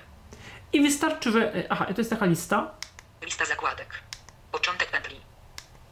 [0.74, 1.68] I wystarczy, że.
[1.70, 2.72] Aha, to jest taka lista.
[3.22, 4.09] Lista zakładek.
[4.52, 5.22] Początek pętli.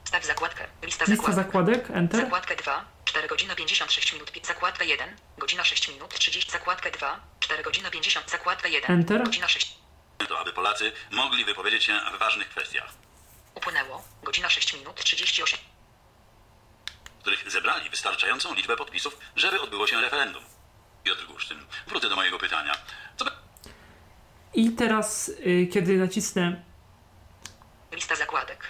[0.04, 0.64] Staw zakładkę.
[0.84, 1.76] Lista Lista zakładek.
[1.76, 2.22] zakładek, enter.
[2.22, 7.64] Zakładkę 2, 4 godziny 56 minut, zakładkę 1, godzina 6 minut 30, zakładkę 2, 4
[7.64, 9.24] godziny 50, zakładkę 1, Enter.
[9.24, 9.78] godzina 6.
[10.28, 12.94] To aby Polacy mogli wypowiedzieć się w ważnych kwestiach,
[13.56, 15.60] Upłynęło, godzina 6 minut 38.
[17.18, 20.44] w których zebrali wystarczającą liczbę podpisów, żeby odbyło się referendum.
[21.04, 22.74] Piotr Gusztyn, wrócę do mojego pytania.
[23.18, 23.26] Co
[24.54, 26.67] I teraz, yy, kiedy nacisnę.
[27.92, 28.64] Lista zakładek.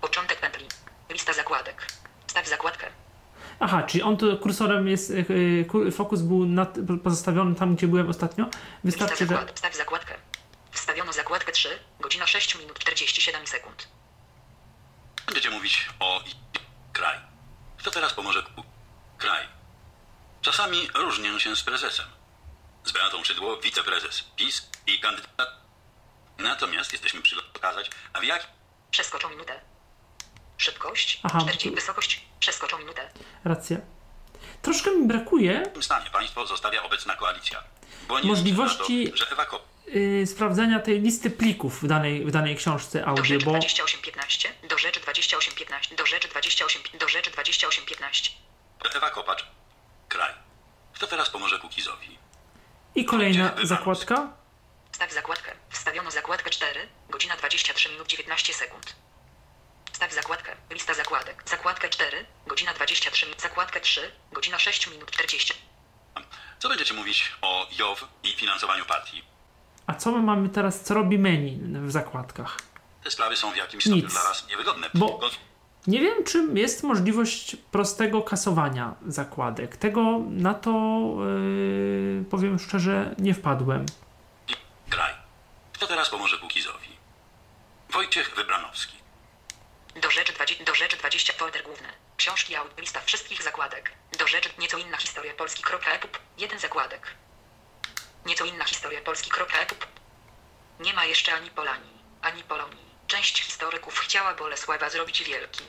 [0.00, 0.66] Początek pętli.
[1.10, 1.86] Lista zakładek.
[2.26, 2.86] Staw zakładkę.
[3.60, 5.10] Aha, czyli on tu kursorem jest.
[5.10, 8.44] Yy, fokus był nad, pozostawiony tam, gdzie byłem ostatnio.
[8.44, 9.26] Lista Wystarczy, że.
[9.26, 9.58] zakładek.
[9.58, 10.14] Staw zakładkę.
[10.70, 13.88] Wstawiono zakładkę 3, godzina 6 minut 47 sekund.
[15.26, 16.20] Będziecie mówić o
[16.92, 17.18] kraj.
[17.78, 18.64] Kto teraz pomoże ku-
[19.18, 19.46] kraj?
[20.42, 22.06] Czasami różnię się z prezesem.
[22.84, 25.48] Z Beatą Szydło, wiceprezes PiS i kandydat.
[26.38, 28.48] Natomiast jesteśmy przy pokazać, a w jakim
[28.90, 29.60] Przeskoczą minutę.
[30.58, 31.20] Szybkość.
[31.22, 32.24] Aha, 40, tu- wysokość.
[32.40, 33.10] Przeskoczą minutę.
[33.44, 33.76] Racja.
[34.62, 37.62] Troszkę mi brakuje stanie państwo zostawia obecna koalicja.
[38.08, 42.30] Bo nie Możliwości- to, że Ewa Ko- yy, sprawdzania tej listy plików w danej, w
[42.30, 47.30] danej książce Do audio, rzeczy bo 2815, do rzeczy 2815, do rzeczy 28, do rzeczy
[47.30, 48.30] 2815.
[48.96, 49.46] Ewa Kopacz.
[50.08, 50.32] Kraj.
[50.94, 52.18] Kto teraz pomoże Kukizowi?
[52.94, 54.32] i kolejna zakładka.
[55.04, 55.50] Staw zakładkę.
[55.70, 56.80] Wstawiono zakładkę 4,
[57.10, 58.94] godzina 23 minut 19 sekund.
[59.92, 60.52] Staw zakładkę.
[60.70, 61.42] Lista zakładek.
[61.46, 63.40] Zakładkę 4, godzina 23 minut.
[63.42, 64.00] Zakładkę 3,
[64.32, 65.54] godzina 6 minut 40.
[66.58, 69.22] Co będziecie mówić o JOW i finansowaniu partii?
[69.86, 72.56] A co my mamy teraz, co robi menu w zakładkach?
[73.04, 74.12] Te sprawy są w jakimś stopniu Nic.
[74.12, 74.90] dla Was niewygodne.
[74.94, 75.20] Bo-
[75.86, 79.76] Nie wiem, czy jest możliwość prostego kasowania zakładek.
[79.76, 80.70] Tego na to,
[82.18, 83.86] yy, powiem szczerze, nie wpadłem.
[85.84, 86.88] Kto teraz pomoże Kukizowi?
[87.90, 88.96] Wojciech Wybranowski.
[90.02, 91.88] Do rzeczy 20, do rzeczy 20 folder główny.
[92.16, 92.80] Książki audio.
[92.80, 93.92] Lista wszystkich zakładek.
[94.18, 96.18] Do rzeczy nieco inna historia Polski.epup.
[96.38, 97.06] Jeden zakładek.
[98.26, 99.86] Nieco inna historia Polski.epup.
[100.80, 102.84] Nie ma jeszcze ani Polanii, ani Polonii.
[103.06, 105.66] Część historyków chciała Bolesława zrobić wielkim.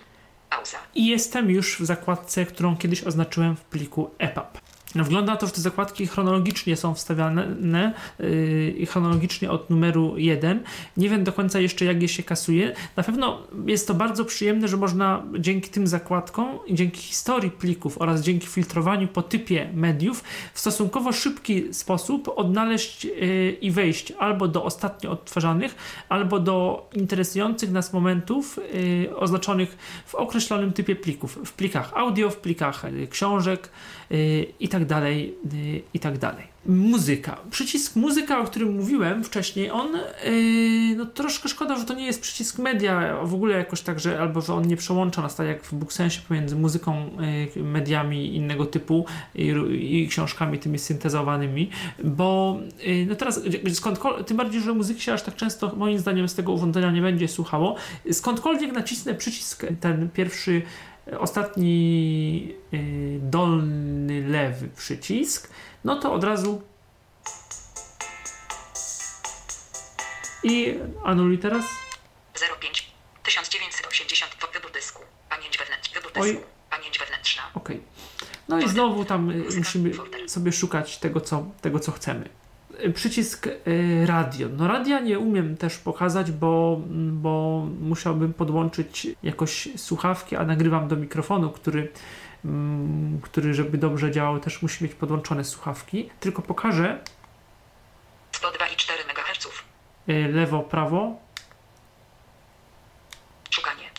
[0.49, 0.79] Pauza.
[0.93, 4.64] I jestem już w zakładce, którą kiedyś oznaczyłem w pliku EPUB.
[4.95, 10.63] No, wygląda to, że te zakładki chronologicznie są wstawiane yy, chronologicznie od numeru 1.
[10.97, 12.75] Nie wiem do końca jeszcze, jak je się kasuje.
[12.95, 18.21] Na pewno jest to bardzo przyjemne, że można dzięki tym zakładkom dzięki historii plików oraz
[18.21, 20.23] dzięki filtrowaniu po typie mediów
[20.53, 25.75] w stosunkowo szybki sposób odnaleźć yy, i wejść albo do ostatnio odtwarzanych,
[26.09, 31.39] albo do interesujących nas momentów yy, oznaczonych w określonym typie plików.
[31.45, 33.69] W plikach audio, w plikach yy, książek
[34.09, 36.55] yy, i tak dalej, yy, i tak dalej.
[36.65, 37.37] Muzyka.
[37.51, 39.87] Przycisk muzyka, o którym mówiłem wcześniej, on
[40.25, 44.19] yy, no troszkę szkoda, że to nie jest przycisk media w ogóle jakoś tak, że
[44.19, 47.09] albo że on nie przełącza nas tak jak w Booksensie pomiędzy muzyką,
[47.55, 49.05] yy, mediami innego typu
[49.35, 51.69] i, i książkami tymi syntezowanymi,
[52.03, 53.41] bo yy, no teraz
[53.73, 57.01] skądkolwiek, tym bardziej, że muzyki się aż tak często moim zdaniem z tego urządzenia nie
[57.01, 57.75] będzie słuchało,
[58.11, 60.61] skądkolwiek nacisnę przycisk ten pierwszy
[61.19, 65.49] ostatni yy, dolny lewy przycisk,
[65.83, 66.61] no to od razu
[70.43, 71.65] i anuluj teraz.
[72.59, 72.89] 05
[73.23, 75.03] 1980 wybór dysku.
[75.29, 76.01] Pamięć wewnętrzna.
[76.01, 76.33] Wybór Oj.
[76.33, 76.47] dysku.
[76.69, 77.43] Pamięć wewnętrzna.
[77.53, 77.69] Ok.
[78.47, 79.91] No i znowu tam y, musimy
[80.27, 82.29] sobie szukać tego, co, tego, co chcemy.
[82.93, 84.47] Przycisk y, radio.
[84.49, 90.95] No radia nie umiem też pokazać, bo, bo musiałbym podłączyć jakoś słuchawki, a nagrywam do
[90.95, 91.91] mikrofonu, który,
[92.45, 96.09] mm, który żeby dobrze działał, też musi mieć podłączone słuchawki.
[96.19, 97.03] Tylko pokażę
[98.31, 99.47] 102,4 MHz.
[100.09, 101.19] y, lewo, prawo.
[103.49, 103.89] Szukanie.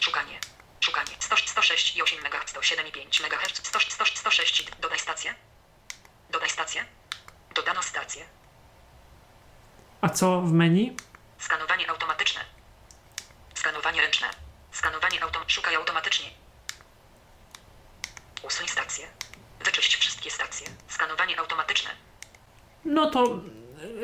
[0.00, 0.38] Szukanie.
[0.80, 1.16] Szukanie.
[1.18, 2.52] 100, 106,8 MHz.
[2.52, 3.66] 107,5 MHz.
[3.66, 4.66] 100, 100, 106.
[4.80, 5.34] Dodaj stację.
[6.30, 6.84] Dodaj stację.
[7.54, 8.24] Dodano stację.
[10.02, 10.96] A co w menu?
[11.38, 12.40] Skanowanie automatyczne.
[13.54, 14.26] Skanowanie ręczne.
[14.72, 15.42] Skanowanie autom...
[15.46, 16.26] Szukaj automatycznie.
[18.46, 19.06] Usuń stację.
[19.64, 20.66] Wyczyść wszystkie stacje.
[20.88, 21.90] Skanowanie automatyczne.
[22.84, 23.40] No to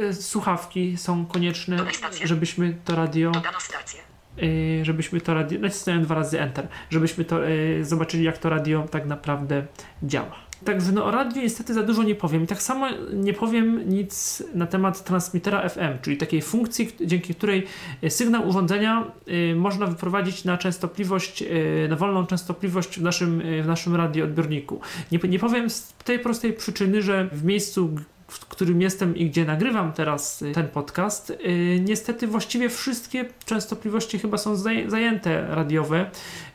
[0.00, 1.76] y, słuchawki są konieczne,
[2.24, 4.00] żebyśmy to radio, Dodano stację.
[4.42, 8.86] y, żebyśmy to radio, nacisnąłem dwa razy Enter, żebyśmy to y, zobaczyli jak to radio
[8.90, 9.66] tak naprawdę
[10.02, 10.47] działa.
[10.64, 12.44] Także no o radiu niestety za dużo nie powiem.
[12.44, 17.66] I tak samo nie powiem nic na temat transmitera FM, czyli takiej funkcji, dzięki której
[18.04, 23.66] y, sygnał urządzenia y, można wyprowadzić na częstotliwość, y, na wolną częstotliwość w naszym, w
[23.66, 24.80] naszym radioodbiorniku.
[25.12, 27.90] Nie, nie powiem z tej prostej przyczyny, że w miejscu,
[28.28, 31.32] w którym jestem i gdzie nagrywam teraz ten podcast,
[31.80, 36.10] niestety właściwie wszystkie częstotliwości chyba są zaj- zajęte radiowe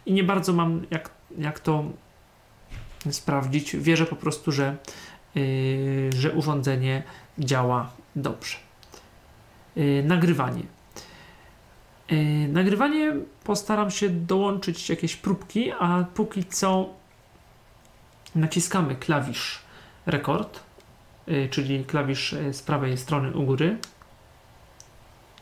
[0.05, 1.85] i nie bardzo mam jak, jak to
[3.11, 3.75] sprawdzić.
[3.75, 4.77] Wierzę po prostu, że,
[5.35, 7.03] yy, że urządzenie
[7.39, 8.57] działa dobrze.
[9.75, 10.63] Yy, nagrywanie.
[12.09, 16.89] Yy, nagrywanie postaram się dołączyć jakieś próbki, a póki co
[18.35, 19.59] naciskamy klawisz
[20.05, 20.59] rekord,
[21.27, 23.77] yy, czyli klawisz yy, z prawej strony u góry.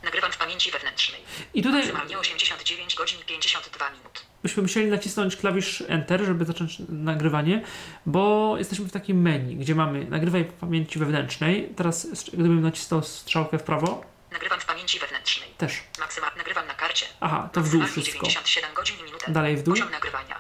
[0.04, 1.22] Nagrywam w pamięci wewnętrznej.
[1.54, 4.21] I tutaj Maksymalnie 89 godzin i 52 minut.
[4.44, 7.62] Byśmy musieli nacisnąć klawisz Enter, żeby zacząć nagrywanie,
[8.06, 11.70] bo jesteśmy w takim menu, gdzie mamy nagrywaj w pamięci wewnętrznej.
[11.76, 15.50] Teraz, gdybym nacisnął strzałkę w prawo, Nagrywam w pamięci wewnętrznej.
[15.58, 15.84] też.
[16.00, 17.06] Maksymalnie nagrywam na karcie.
[17.22, 18.14] Aha, to w dół wszystko.
[18.26, 19.32] 97 godzin i minutę.
[19.32, 19.74] Dalej w dół.
[19.74, 20.36] Poziom nagrywania.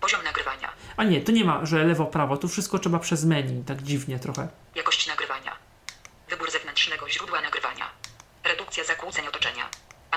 [0.00, 0.72] Poziom nagrywania.
[0.96, 2.36] A nie, to nie ma, że lewo, prawo.
[2.36, 4.48] Tu wszystko trzeba przez menu, tak dziwnie trochę.
[4.74, 5.56] Jakość nagrywania.
[6.30, 7.84] Wybór zewnętrznego źródła nagrywania.
[8.44, 9.68] Redukcja zakłóceń otoczenia.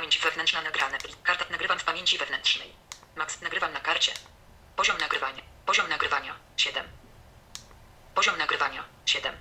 [0.03, 0.97] Pamięć wewnętrzna nagrane.
[1.23, 2.73] Karta nagrywam w pamięci wewnętrznej.
[3.15, 4.13] Max nagrywam na karcie.
[4.75, 5.43] Poziom nagrywania.
[5.65, 6.87] Poziom nagrywania 7.
[8.15, 9.37] Poziom nagrywania 7.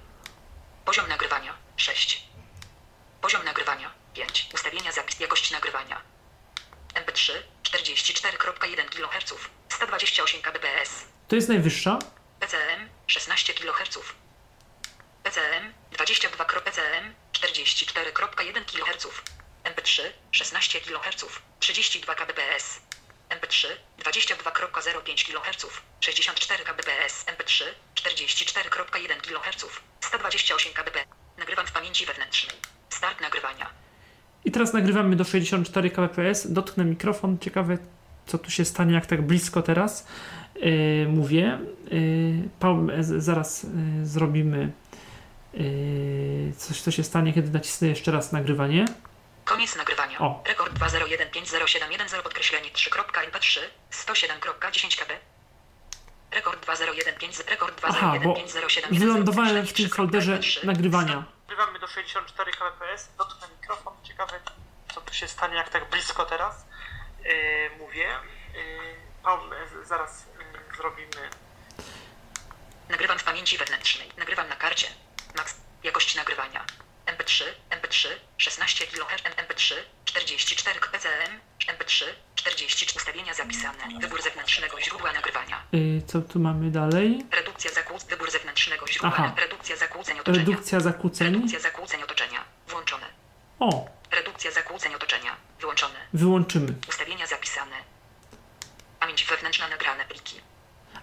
[0.84, 2.22] Poziom nagrywania 6.
[3.20, 4.48] Poziom nagrywania 5.
[4.54, 6.02] Ustawienia zapis jakość nagrywania.
[6.94, 7.32] MP3
[7.62, 9.34] 44.1 kHz
[9.68, 11.04] 128 kbps.
[11.28, 11.98] To jest najwyższa.
[12.40, 13.98] PCM 16 kHz.
[15.22, 19.06] PCM 22 PCM 44.1 kHz.
[19.64, 20.02] MP3
[20.32, 21.24] 16 kHz
[21.60, 22.80] 32 kbps.
[23.30, 23.66] MP3
[24.04, 25.66] 22.05 kHz
[26.00, 27.24] 64 kbps.
[27.26, 29.66] MP3 44.1 kHz
[30.00, 31.04] 128 kbps.
[31.38, 32.56] Nagrywam w pamięci wewnętrznej.
[32.88, 33.70] Start nagrywania.
[34.44, 36.52] I teraz nagrywamy do 64 kbps.
[36.52, 37.38] Dotknę mikrofon.
[37.38, 37.78] Ciekawe,
[38.26, 40.06] co tu się stanie, jak tak blisko teraz
[40.56, 41.58] yy, mówię.
[41.90, 44.72] Yy, Paul, z- zaraz yy, zrobimy
[45.54, 48.84] yy, coś, co się stanie, kiedy nacisnę jeszcze raz nagrywanie.
[49.52, 50.18] Koniec nagrywania.
[50.18, 50.42] O.
[50.46, 53.60] Rekord 2015071 podkreślenie 3.mp3
[53.92, 55.18] 107.10 kb.
[56.30, 61.24] Rekord 2015 rekord Aha, bo 2015071 wylądowałem w tym folderze 3.mp3 nagrywania.
[61.48, 64.40] Nagrywamy do 64 kbps, dotknę mikrofon, ciekawe
[64.94, 66.66] co tu się stanie, jak tak blisko teraz
[67.24, 67.30] yy,
[67.78, 68.08] mówię.
[68.54, 70.26] Yy, zaraz
[70.70, 71.30] yy, zrobimy.
[72.88, 74.12] Nagrywam w pamięci wewnętrznej.
[74.18, 74.86] Nagrywam na karcie.
[75.36, 75.54] Max.
[75.82, 76.64] Jakość nagrywania.
[77.06, 79.74] MP3, MP3, 16 kHz, MP3,
[80.04, 83.78] 44 PCM, MP3, 40 ustawienia zapisane.
[84.00, 85.62] Wybór zewnętrznego źródła nagrywania.
[85.72, 87.24] Yy, co tu mamy dalej?
[87.30, 88.08] Redukcja zakłóceń.
[88.10, 89.10] Wybór zewnętrznego źródła.
[89.14, 89.34] Aha.
[89.40, 90.38] Redukcja zakłóceń otoczenia.
[90.46, 91.32] Redukcja zakłóceń.
[91.34, 92.44] Redukcja zakłóceń otoczenia.
[92.68, 93.06] Włączone.
[93.60, 95.36] O, Redukcja zakłóceń otoczenia.
[95.60, 95.94] Wyłączone.
[96.12, 96.74] wyłączymy.
[96.88, 97.76] Ustawienia zapisane.
[99.00, 100.40] Pamięć wewnętrzna nagrane pliki.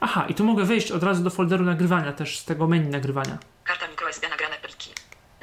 [0.01, 3.37] Aha, i tu mogę wejść od razu do folderu nagrywania, też z tego menu nagrywania.
[3.63, 4.91] Karta microSD nagrane pliki.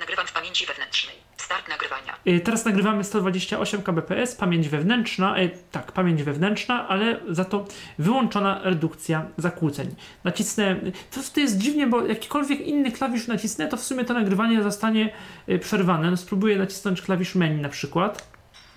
[0.06, 1.16] Nagrywam w pamięci wewnętrznej.
[1.36, 2.16] Start nagrywania.
[2.24, 7.64] Yy, teraz nagrywamy 128 kbps, pamięć wewnętrzna, yy, tak, pamięć wewnętrzna, ale za to
[7.98, 9.96] wyłączona redukcja zakłóceń.
[10.24, 10.76] Nacisnę,
[11.10, 15.12] to, to jest dziwnie, bo jakikolwiek inny klawisz nacisnę, to w sumie to nagrywanie zostanie
[15.46, 16.10] yy, przerwane.
[16.10, 18.28] No, spróbuję nacisnąć klawisz menu na przykład.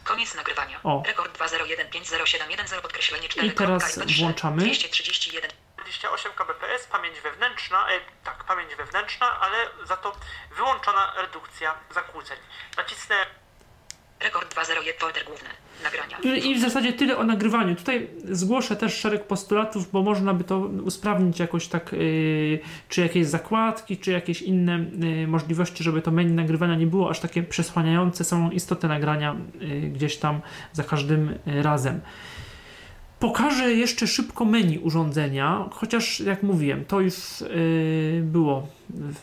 [0.03, 0.79] Koniec nagrywania.
[0.83, 1.03] O.
[1.07, 3.47] Rekord 2015071 podkreślenie 4.
[3.47, 4.61] I teraz włączamy.
[4.61, 5.51] 231.
[5.89, 10.15] 28 kbps, pamięć wewnętrzna, e, tak, pamięć wewnętrzna, ale za to
[10.57, 12.37] wyłączona redukcja zakłóceń.
[12.77, 13.15] Nacisnę
[14.19, 15.49] Rekord 201 folder główny.
[15.83, 16.17] Nagrania.
[16.23, 17.75] I, I w zasadzie tyle o nagrywaniu.
[17.75, 22.59] Tutaj zgłoszę też szereg postulatów, bo można by to usprawnić jakoś tak, yy,
[22.89, 27.19] czy jakieś zakładki, czy jakieś inne yy, możliwości, żeby to menu nagrywania nie było aż
[27.19, 30.41] takie przesłaniające samą istotę nagrania yy, gdzieś tam
[30.73, 32.01] za każdym razem.
[33.19, 38.67] Pokażę jeszcze szybko menu urządzenia, chociaż jak mówiłem, to już yy, było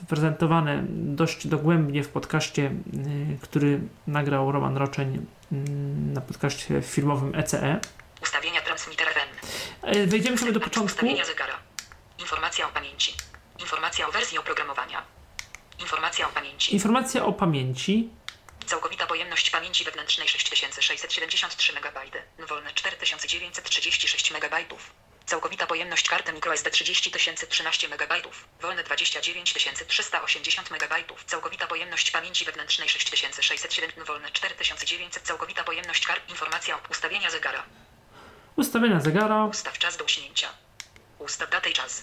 [0.09, 5.59] prezentowane dość dogłębnie w podcaście, yy, który nagrał Roman Roczeń yy,
[6.15, 7.81] na podcaście firmowym E ECE.
[8.23, 9.57] Ustawienia transmitter FM.
[9.97, 10.97] Yy, Wejdziemy sobie do początku.
[10.97, 11.55] Ustawienia zegara.
[12.19, 13.13] Informacja o pamięci.
[13.61, 15.03] Informacja o wersji oprogramowania.
[15.81, 16.75] Informacja o pamięci.
[16.75, 18.09] Informacja o pamięci.
[18.67, 21.99] Całkowita pojemność pamięci wewnętrznej 6673 MB.
[22.39, 24.57] Wolne 4936 MB.
[25.27, 28.15] Całkowita pojemność karty microSD 30013 MB.
[28.61, 30.95] Wolne 29380 MB.
[31.27, 34.05] Całkowita pojemność pamięci wewnętrznej 6607.
[34.05, 35.23] Wolne 4900.
[35.23, 36.31] Całkowita pojemność kart.
[36.31, 37.65] Informacja o ustawienia zegara.
[38.57, 39.45] Ustawienia zegara.
[39.45, 40.49] Ustaw czas do uśnięcia.
[41.19, 42.03] Ustaw datę i czas.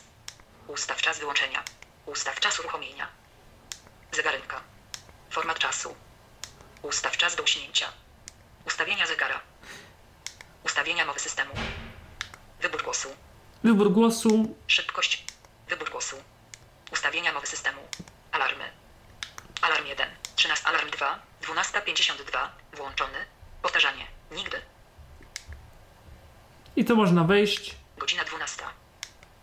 [0.67, 1.63] Ustaw czas wyłączenia.
[2.05, 3.07] Ustaw czas uruchomienia.
[4.11, 4.61] Zegarynka.
[5.29, 5.95] Format czasu.
[6.83, 7.87] Ustaw czas do uśnięcia.
[8.65, 9.41] Ustawienia zegara.
[10.63, 11.53] Ustawienia mowy systemu.
[12.61, 13.15] Wybór głosu.
[13.63, 14.55] Wybór głosu.
[14.67, 15.23] Szybkość.
[15.67, 16.15] Wybór głosu.
[16.91, 17.81] Ustawienia mowy systemu.
[18.31, 18.71] Alarmy.
[19.61, 20.09] Alarm 1.
[20.35, 20.67] 13.
[20.67, 21.19] Alarm 2.
[21.41, 22.49] 12.52.
[22.73, 23.25] Włączony.
[23.61, 24.07] Powtarzanie.
[24.31, 24.61] Nigdy.
[26.75, 27.75] I to można wejść.
[27.97, 28.63] Godzina 12.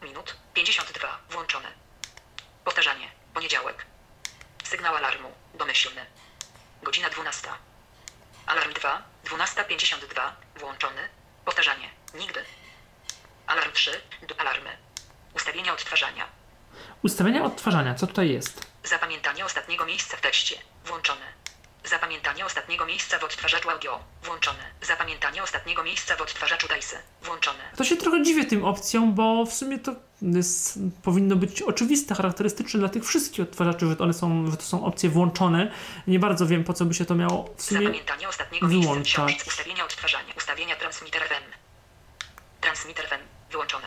[0.02, 1.18] Minut 52.
[1.30, 1.68] Włączone.
[2.64, 3.10] Powtarzanie.
[3.34, 3.86] Poniedziałek.
[4.64, 5.32] Sygnał alarmu.
[5.54, 6.06] Domyślny.
[6.82, 7.48] Godzina 12.
[8.46, 9.02] Alarm 2.
[9.24, 10.20] 12.52.
[10.60, 11.08] Włączony.
[11.44, 11.90] Powtarzanie.
[12.14, 12.44] Nigdy.
[13.46, 14.00] Alarm 3.
[14.22, 14.76] D- alarmy.
[15.34, 16.26] Ustawienia odtwarzania.
[17.02, 17.94] Ustawienia odtwarzania.
[17.94, 18.66] Co tutaj jest?
[18.84, 20.56] Zapamiętanie ostatniego miejsca w tekście.
[20.84, 21.26] Włączone.
[21.90, 24.00] Zapamiętanie ostatniego miejsca w odtwarzaczu audio.
[24.22, 24.58] Włączone.
[24.82, 27.02] Zapamiętanie ostatniego miejsca w odtwarzaczu DICE.
[27.22, 27.58] Włączone.
[27.76, 32.80] To się trochę dziwię tym opcjom, bo w sumie to jest, powinno być oczywiste, charakterystyczne
[32.80, 35.72] dla tych wszystkich odtwarzaczy, że one są, że to są opcje włączone.
[36.06, 39.12] Nie bardzo wiem, po co by się to miało w sumie Zapamiętanie ostatniego miejsca wyłączać.
[39.12, 39.44] książce.
[39.50, 40.34] Ustawienia odtwarzania.
[40.36, 41.44] Ustawienia transmitter FM.
[42.60, 43.50] Transmitter FM.
[43.50, 43.86] Wyłączone.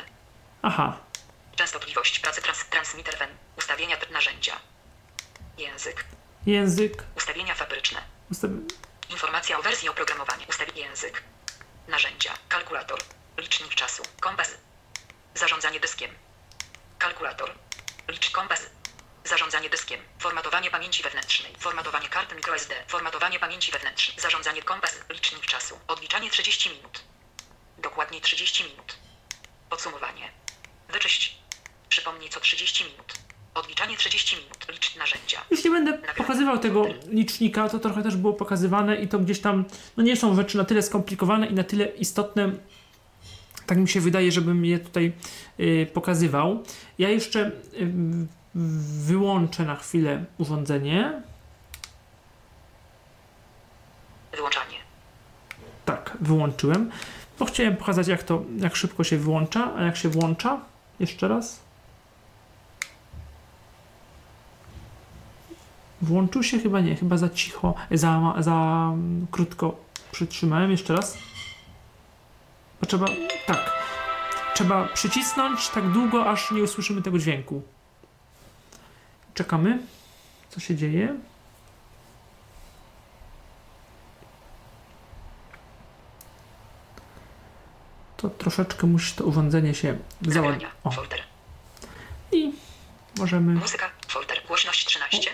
[0.62, 0.98] Aha,
[1.56, 3.32] Częstotliwość pracy trans transmitter FM.
[3.58, 4.54] Ustawienia narzędzia.
[5.58, 6.06] Język.
[6.46, 8.04] Język, Ustawienia fabryczne.
[8.32, 8.52] ustaw...
[9.10, 10.46] Informacja o wersji oprogramowania.
[10.50, 11.24] Ustawienia język.
[11.88, 12.34] Narzędzia.
[12.50, 13.00] Kalkulator.
[13.38, 14.04] Licznik czasu.
[14.20, 14.50] Kompas.
[15.36, 16.12] Zarządzanie dyskiem.
[17.00, 17.52] Kalkulator.
[18.08, 18.62] Licz kompas.
[19.26, 20.00] Zarządzanie dyskiem.
[20.20, 21.56] Formatowanie pamięci wewnętrznej.
[21.60, 22.76] Formatowanie karty microSD.
[22.88, 24.20] Formatowanie pamięci wewnętrznej.
[24.20, 24.96] Zarządzanie kompas.
[25.10, 25.80] Licznik czasu.
[25.88, 27.04] Odliczanie 30 minut.
[27.78, 28.96] Dokładniej 30 minut.
[29.70, 30.32] Podsumowanie.
[30.90, 31.38] Wyczyść.
[31.90, 33.14] Przypomnij co 30 minut.
[33.56, 34.68] Odliczanie 30 minut.
[34.72, 35.42] Licz narzędzia.
[35.66, 39.66] Nie będę pokazywał tego licznika, to trochę też było pokazywane i to gdzieś tam,
[39.98, 42.52] no nie są rzeczy na tyle skomplikowane i na tyle istotne,
[43.66, 45.14] tak mi się wydaje, żebym je tutaj
[45.60, 46.64] y, pokazywał.
[46.98, 47.92] Ja jeszcze y,
[49.06, 51.22] wyłączę na chwilę urządzenie.
[54.36, 54.78] Wyłączanie.
[55.86, 56.92] Tak, wyłączyłem,
[57.40, 60.62] bo chciałem pokazać jak to, jak szybko się wyłącza, a jak się włącza.
[61.00, 61.64] Jeszcze raz.
[66.04, 69.76] Włączył się chyba nie, chyba za cicho, za, za mm, krótko.
[70.12, 71.18] Przytrzymałem jeszcze raz.
[72.88, 73.06] Trzeba.
[73.48, 73.72] Tak.
[74.56, 77.62] Trzeba przycisnąć tak długo, aż nie usłyszymy tego dźwięku.
[79.34, 79.80] Czekamy.
[80.50, 81.16] Co się dzieje?
[88.18, 90.66] To troszeczkę musi to urządzenie się załadować.
[92.32, 92.54] I
[93.18, 93.54] możemy.
[93.54, 95.32] Muzyka, folder, głośność 13.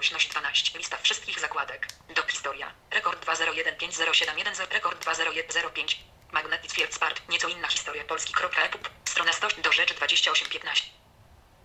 [0.00, 0.78] Głośność 12.
[0.78, 1.88] Lista wszystkich zakładek.
[2.16, 2.66] Do historia.
[2.90, 4.72] Rekord 2015071.
[4.72, 6.00] Rekord 20105.
[6.32, 7.22] Magnetic Field Spart.
[7.28, 8.90] Nieco inna historia polski.epup.
[9.04, 10.84] Strona 100 do rzeczy 2815.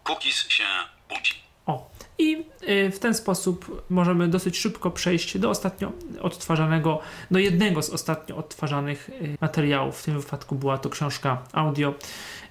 [0.04, 0.64] Cookies się
[1.10, 1.34] budzi.
[1.66, 7.00] O, i y, w ten sposób możemy dosyć szybko przejść do ostatnio odtwarzanego,
[7.32, 10.00] do jednego z ostatnio odtwarzanych y, materiałów.
[10.00, 11.94] W tym wypadku była to książka audio,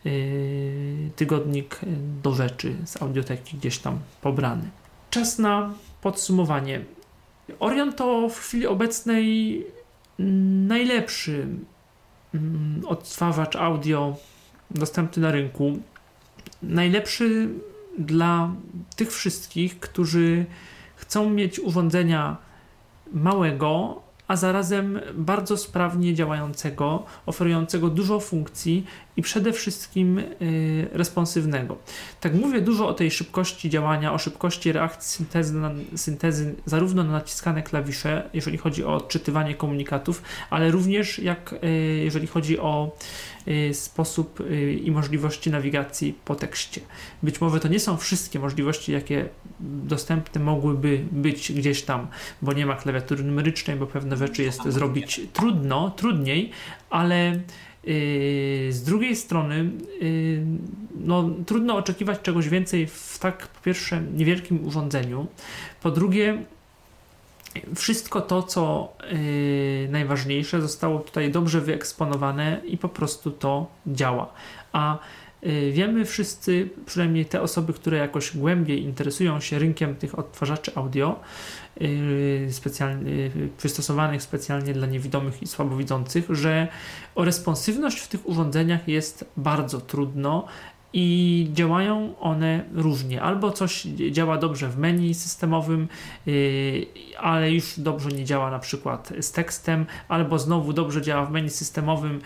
[0.06, 1.78] y, tygodnik
[2.22, 4.70] do rzeczy z audioteki gdzieś tam pobrany.
[5.14, 6.84] Czas na podsumowanie.
[7.58, 9.66] Orion to w chwili obecnej
[10.68, 11.46] najlepszy
[12.34, 14.16] mm, odtwarzacz audio
[14.70, 15.78] dostępny na rynku.
[16.62, 17.48] Najlepszy
[17.98, 18.54] dla
[18.96, 20.46] tych wszystkich, którzy
[20.96, 22.36] chcą mieć urządzenia
[23.12, 28.86] małego, a zarazem bardzo sprawnie działającego, oferującego dużo funkcji
[29.16, 31.76] i przede wszystkim y, responsywnego.
[32.20, 37.12] Tak mówię dużo o tej szybkości działania, o szybkości reakcji syntezy, na, syntezy zarówno na
[37.12, 41.68] naciskane klawisze, jeżeli chodzi o odczytywanie komunikatów, ale również jak y,
[42.04, 42.96] jeżeli chodzi o
[43.48, 44.38] y, sposób
[44.84, 46.80] i możliwości nawigacji po tekście.
[47.22, 49.28] Być może to nie są wszystkie możliwości, jakie
[49.60, 52.06] dostępne mogłyby być gdzieś tam,
[52.42, 56.50] bo nie ma klawiatury numerycznej, bo pewne rzeczy jest zrobić trudno, trudniej,
[56.90, 57.40] ale
[58.70, 59.70] z drugiej strony,
[60.00, 60.44] yy,
[61.00, 65.26] no, trudno oczekiwać czegoś więcej w tak, po pierwsze, niewielkim urządzeniu.
[65.82, 66.42] Po drugie,
[67.74, 74.32] wszystko to, co yy, najważniejsze, zostało tutaj dobrze wyeksponowane i po prostu to działa.
[74.72, 74.98] A
[75.42, 81.20] yy, wiemy wszyscy, przynajmniej te osoby, które jakoś głębiej interesują się rynkiem tych odtwarzaczy audio,
[81.20, 81.63] yy,
[82.50, 86.68] specjalnie, yy, przystosowanych specjalnie dla niewidomych i słabowidzących, że
[87.14, 90.46] o responsywność w tych urządzeniach jest bardzo trudno
[90.96, 93.22] i działają one różnie.
[93.22, 95.88] Albo coś działa dobrze w menu systemowym,
[96.26, 96.86] yy,
[97.18, 101.50] ale już dobrze nie działa na przykład z tekstem, albo znowu dobrze działa w menu
[101.50, 102.20] systemowym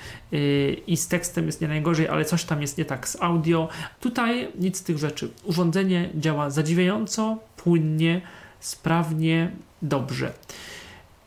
[0.86, 3.68] i z tekstem jest nie najgorzej, ale coś tam jest nie tak z audio.
[4.01, 5.30] Tutaj nic z tych rzeczy.
[5.44, 8.20] Urządzenie działa zadziwiająco, płynnie,
[8.61, 9.50] sprawnie,
[9.82, 10.32] dobrze.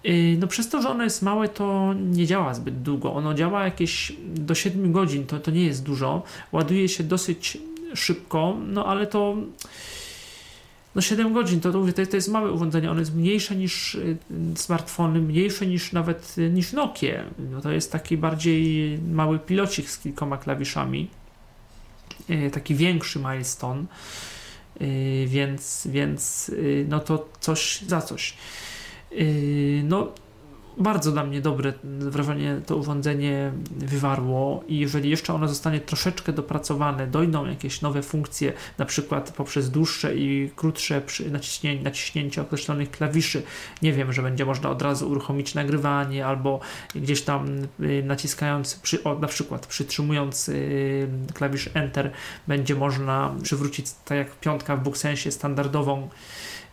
[0.03, 3.13] Yy, No przez to, że ono jest małe, to nie działa zbyt długo.
[3.13, 6.23] Ono działa jakieś do 7 godzin, to, to nie jest dużo.
[6.51, 7.57] Ładuje się dosyć
[7.95, 9.35] szybko, no ale to
[10.95, 14.17] no 7 godzin to, to, to, jest, małe urządzenie, ono jest mniejsze niż y,
[14.55, 17.23] smartfony, mniejsze niż nawet y, niż Nokia.
[17.51, 21.07] No to jest taki bardziej mały pilocik z kilkoma klawiszami.
[22.51, 23.83] Taki większy milestone.
[24.79, 28.37] Yy, więc, więc yy, no to coś za coś.
[29.11, 30.11] Yy, no,
[30.81, 37.07] bardzo na mnie dobre wrażenie to urządzenie wywarło i jeżeli jeszcze ono zostanie troszeczkę dopracowane,
[37.07, 41.01] dojdą jakieś nowe funkcje, na przykład poprzez dłuższe i krótsze
[41.31, 43.43] naciśnięcie, naciśnięcie określonych klawiszy,
[43.81, 46.59] nie wiem, że będzie można od razu uruchomić nagrywanie albo
[46.95, 47.47] gdzieś tam
[47.79, 52.11] y, naciskając, przy, o, na przykład przytrzymując y, klawisz Enter,
[52.47, 56.09] będzie można przywrócić, tak jak piątka w BookSensie, standardową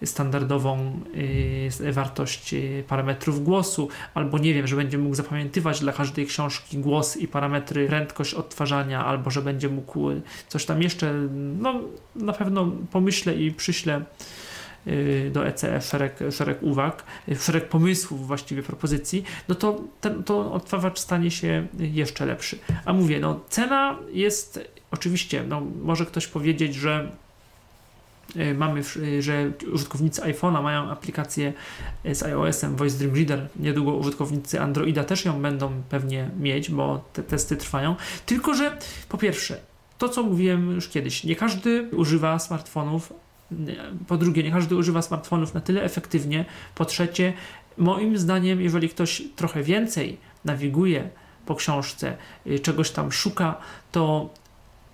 [0.04, 1.00] standardową
[1.80, 6.78] y, wartość y, parametrów głosu, albo nie wiem, że będzie mógł zapamiętywać dla każdej książki
[6.78, 11.12] głos i parametry, prędkość odtwarzania, albo że będzie mógł y, coś tam jeszcze,
[11.58, 11.80] no
[12.16, 14.04] na pewno pomyślę i przyślę
[15.32, 17.04] do ECE szereg, szereg uwag,
[17.40, 22.58] szereg pomysłów właściwie propozycji, no to ten to odtwarzacz stanie się jeszcze lepszy.
[22.84, 27.10] A mówię, no cena jest oczywiście, no może ktoś powiedzieć, że
[28.54, 31.52] mamy, w- y, że użytkownicy iPhone'a mają aplikację
[32.06, 37.04] y, z iOS-em Voice Dream Reader, niedługo użytkownicy Androida też ją będą pewnie mieć, bo
[37.12, 38.76] te testy trwają, tylko że
[39.08, 39.60] po pierwsze,
[39.98, 43.12] to co mówiłem już kiedyś, nie każdy używa smartfonów
[44.06, 46.44] po drugie, nie każdy używa smartfonów na tyle efektywnie.
[46.74, 47.32] Po trzecie,
[47.78, 51.08] moim zdaniem, jeżeli ktoś trochę więcej nawiguje
[51.46, 52.16] po książce,
[52.62, 53.56] czegoś tam szuka,
[53.92, 54.30] to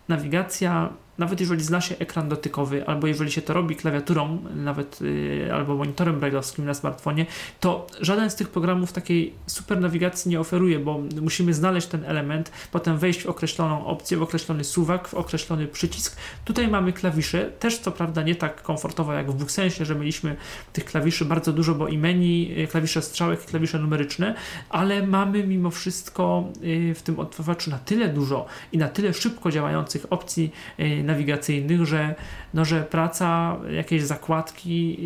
[0.08, 5.48] nawigacja, nawet jeżeli zna się ekran dotykowy, albo jeżeli się to robi klawiaturą, nawet y,
[5.54, 7.26] albo monitorem brailleowskim na smartfonie,
[7.60, 12.52] to żaden z tych programów takiej super nawigacji nie oferuje, bo musimy znaleźć ten element,
[12.72, 16.16] potem wejść w określoną opcję, w określony suwak, w określony przycisk.
[16.44, 20.36] Tutaj mamy klawisze, też co prawda nie tak komfortowo jak w BookSensie, że mieliśmy
[20.72, 24.34] tych klawiszy bardzo dużo, bo i menu, y, klawisze strzałek, klawisze numeryczne,
[24.68, 29.50] ale mamy mimo wszystko y, w tym odtwarzaczu na tyle dużo i na tyle szybko
[29.50, 30.52] działających opcji
[31.04, 32.14] nawigacyjnych, że,
[32.54, 34.98] no, że praca, jakieś zakładki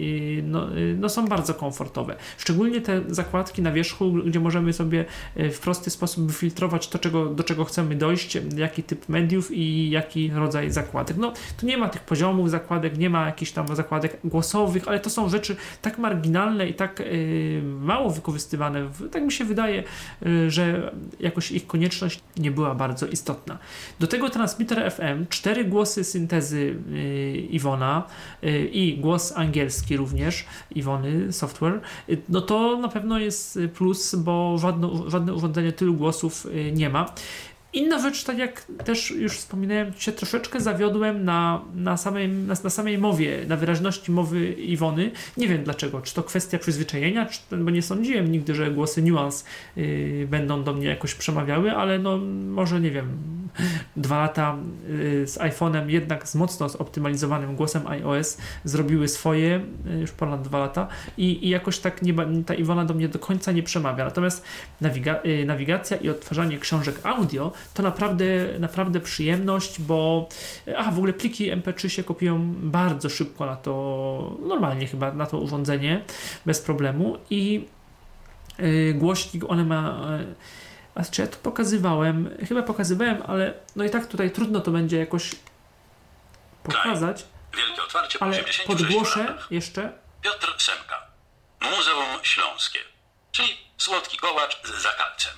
[0.42, 2.16] no, no są bardzo komfortowe.
[2.38, 5.04] Szczególnie te zakładki na wierzchu, gdzie możemy sobie
[5.36, 10.30] w prosty sposób wyfiltrować to, czego, do czego chcemy dojść, jaki typ mediów i jaki
[10.30, 11.16] rodzaj zakładek.
[11.16, 15.10] No, tu nie ma tych poziomów zakładek, nie ma jakichś tam zakładek głosowych, ale to
[15.10, 18.88] są rzeczy tak marginalne i tak yy, mało wykorzystywane.
[19.10, 19.84] Tak mi się wydaje,
[20.22, 23.58] yy, że jakoś ich konieczność nie była bardzo istotna.
[24.00, 28.06] Do tego transmitter FM, cztery głosy syntezy yy, Iwona
[28.42, 34.58] yy, i głos angielski również Iwony Software, yy, no to na pewno jest plus, bo
[34.58, 37.14] żadne, żadne urządzenie tylu głosów nie ma.
[37.72, 42.70] Inna rzecz, tak jak też już wspominałem, się troszeczkę zawiodłem na, na, samej, na, na,
[42.70, 45.10] samej mowie, na wyraźności mowy Iwony.
[45.36, 46.00] Nie wiem dlaczego.
[46.00, 49.44] Czy to kwestia przyzwyczajenia, czy, bo nie sądziłem nigdy, że głosy nuance
[49.76, 53.18] yy, będą do mnie jakoś przemawiały, ale no może nie wiem,
[53.96, 54.56] dwa lata
[54.88, 60.58] yy, z iPhone'em jednak z mocno zoptymalizowanym głosem iOS zrobiły swoje, yy, już ponad dwa
[60.58, 60.88] lata
[61.18, 62.14] i, i jakoś tak nie,
[62.46, 64.04] ta Iwona do mnie do końca nie przemawia.
[64.04, 64.44] Natomiast
[64.80, 68.24] nawiga, y, nawigacja i odtwarzanie książek audio to naprawdę,
[68.58, 70.28] naprawdę przyjemność, bo
[70.76, 75.38] a w ogóle pliki MP3 się kopiują bardzo szybko na to, normalnie chyba na to
[75.38, 76.04] urządzenie,
[76.46, 77.66] bez problemu i
[78.58, 80.08] yy, głośnik one ma
[80.98, 82.36] a czy ja to pokazywałem?
[82.48, 85.34] Chyba pokazywałem, ale no i tak tutaj trudno to będzie jakoś
[86.62, 87.24] pokazać.
[87.56, 89.92] Wielkie otwarcie po ale podgłoszę jeszcze.
[90.22, 91.06] Piotr Semka.
[91.60, 92.78] Muzeum Śląskie.
[93.32, 95.32] Czyli słodki kołacz z zakalcem.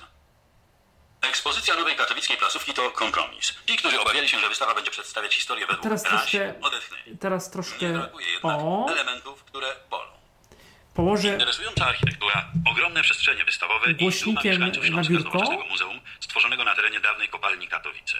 [1.21, 3.53] Ekspozycja nowej katowickiej plasówki to kompromis.
[3.67, 7.17] Ci, którzy obawiali się, że wystawa będzie przedstawiać historię według teraz troszkę, odetchnęli.
[7.17, 7.85] Teraz troszkę...
[7.85, 8.85] Nie brakuje jednak o.
[8.91, 10.11] elementów, które bolą.
[10.93, 15.29] Położę Interesująca architektura, ogromne przestrzenie wystawowe Głośnikiem i duma mieszkańców na Śląska biurko.
[15.37, 18.17] nowoczesnego muzeum stworzonego na terenie dawnej kopalni Katowice.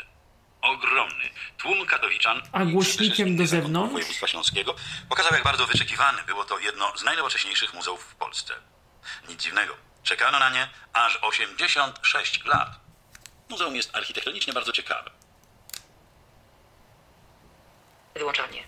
[0.62, 3.94] Ogromny tłum katowiczan A głośnikiem do zewnątrz?
[3.94, 4.76] województwa śląskiego
[5.10, 8.54] pokazał, jak bardzo wyczekiwane było to jedno z najnowocześniejszych muzeów w Polsce.
[9.30, 9.74] Nic dziwnego.
[10.04, 12.81] Czekano na nie aż 86 lat.
[13.52, 15.10] Muzeum jest architektonicznie bardzo ciekawe.
[18.16, 18.60] Wyłączanie.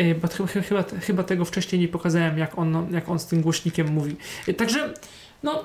[0.00, 3.26] Y, Bo ch- ch- chyba, chyba tego wcześniej nie pokazałem, jak on, jak on z
[3.26, 4.16] tym głośnikiem mówi.
[4.48, 4.94] Y, Także,
[5.42, 5.64] no,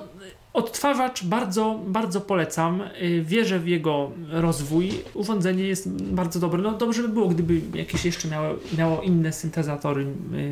[0.52, 2.80] odtwarzacz bardzo, bardzo polecam.
[2.80, 4.90] Y, Wierzę w jego rozwój.
[5.14, 6.62] Urządzenie jest bardzo dobre.
[6.62, 10.06] No, dobrze by było, gdyby jakieś jeszcze miało, miało inne syntezatory,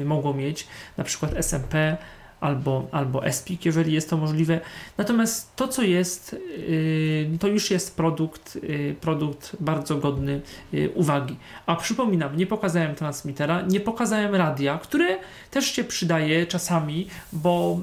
[0.05, 1.97] mogło mieć, na przykład SMP
[2.43, 4.61] albo, albo SPIC, jeżeli jest to możliwe.
[4.99, 6.37] Natomiast to, co jest,
[6.69, 10.41] yy, to już jest produkt, yy, produkt bardzo godny
[10.73, 11.37] yy, uwagi.
[11.67, 15.19] A przypominam, nie pokazałem transmitera, nie pokazałem radia, które
[15.51, 17.81] też się przydaje czasami, bo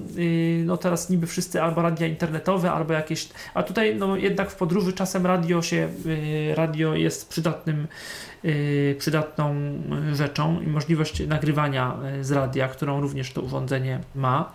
[0.66, 4.93] no teraz niby wszyscy albo radia internetowe, albo jakieś, a tutaj no jednak w podróży
[4.93, 5.89] czasem radio się,
[6.55, 7.88] radio jest przydatnym
[8.98, 9.56] przydatną
[10.08, 14.54] yy, rzeczą i możliwość nagrywania yy, z radia, którą również to urządzenie ma.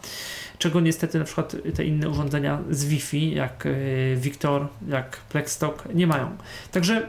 [0.59, 3.68] Czego niestety na przykład te inne urządzenia z Wi-Fi, jak
[4.16, 6.37] Victor, jak Plexstock, nie mają.
[6.72, 7.09] Także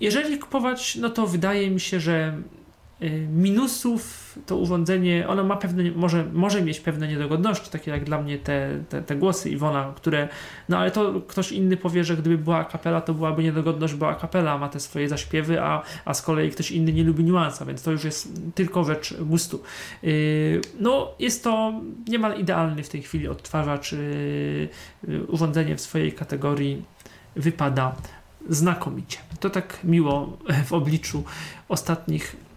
[0.00, 2.34] jeżeli kupować, no to wydaje mi się, że
[3.32, 8.38] minusów to urządzenie, ono ma pewne, może, może mieć pewne niedogodności, takie jak dla mnie
[8.38, 10.28] te, te, te głosy Iwona, które,
[10.68, 14.58] no ale to ktoś inny powie, że gdyby była kapela, to byłaby niedogodność, bo kapela
[14.58, 17.90] ma te swoje zaśpiewy, a, a z kolei ktoś inny nie lubi niuansa, więc to
[17.90, 19.62] już jest tylko rzecz gustu.
[20.02, 21.72] Yy, no jest to
[22.08, 24.68] niemal idealny w tej chwili odtwarzacz, yy,
[25.28, 26.82] urządzenie w swojej kategorii
[27.36, 27.96] wypada
[28.48, 29.18] znakomicie.
[29.40, 31.24] To tak miło w obliczu
[31.68, 32.47] ostatnich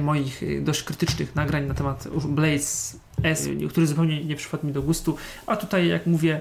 [0.00, 5.16] moich dość krytycznych nagrań na temat Blaze S, który zupełnie nie przypadł mi do gustu,
[5.46, 6.40] a tutaj jak mówię,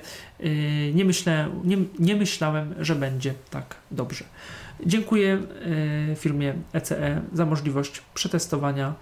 [0.93, 4.23] nie, myślę, nie, nie myślałem, że będzie tak dobrze.
[4.85, 5.41] Dziękuję
[6.15, 8.93] firmie ECE za możliwość przetestowania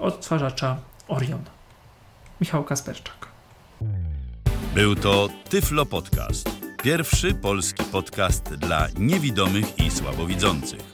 [0.00, 0.78] odtwarzacza
[1.08, 1.42] Orion.
[2.40, 3.28] Michał Kasperczak.
[4.74, 6.50] Był to Tyflo Podcast.
[6.82, 10.93] Pierwszy polski podcast dla niewidomych i słabowidzących.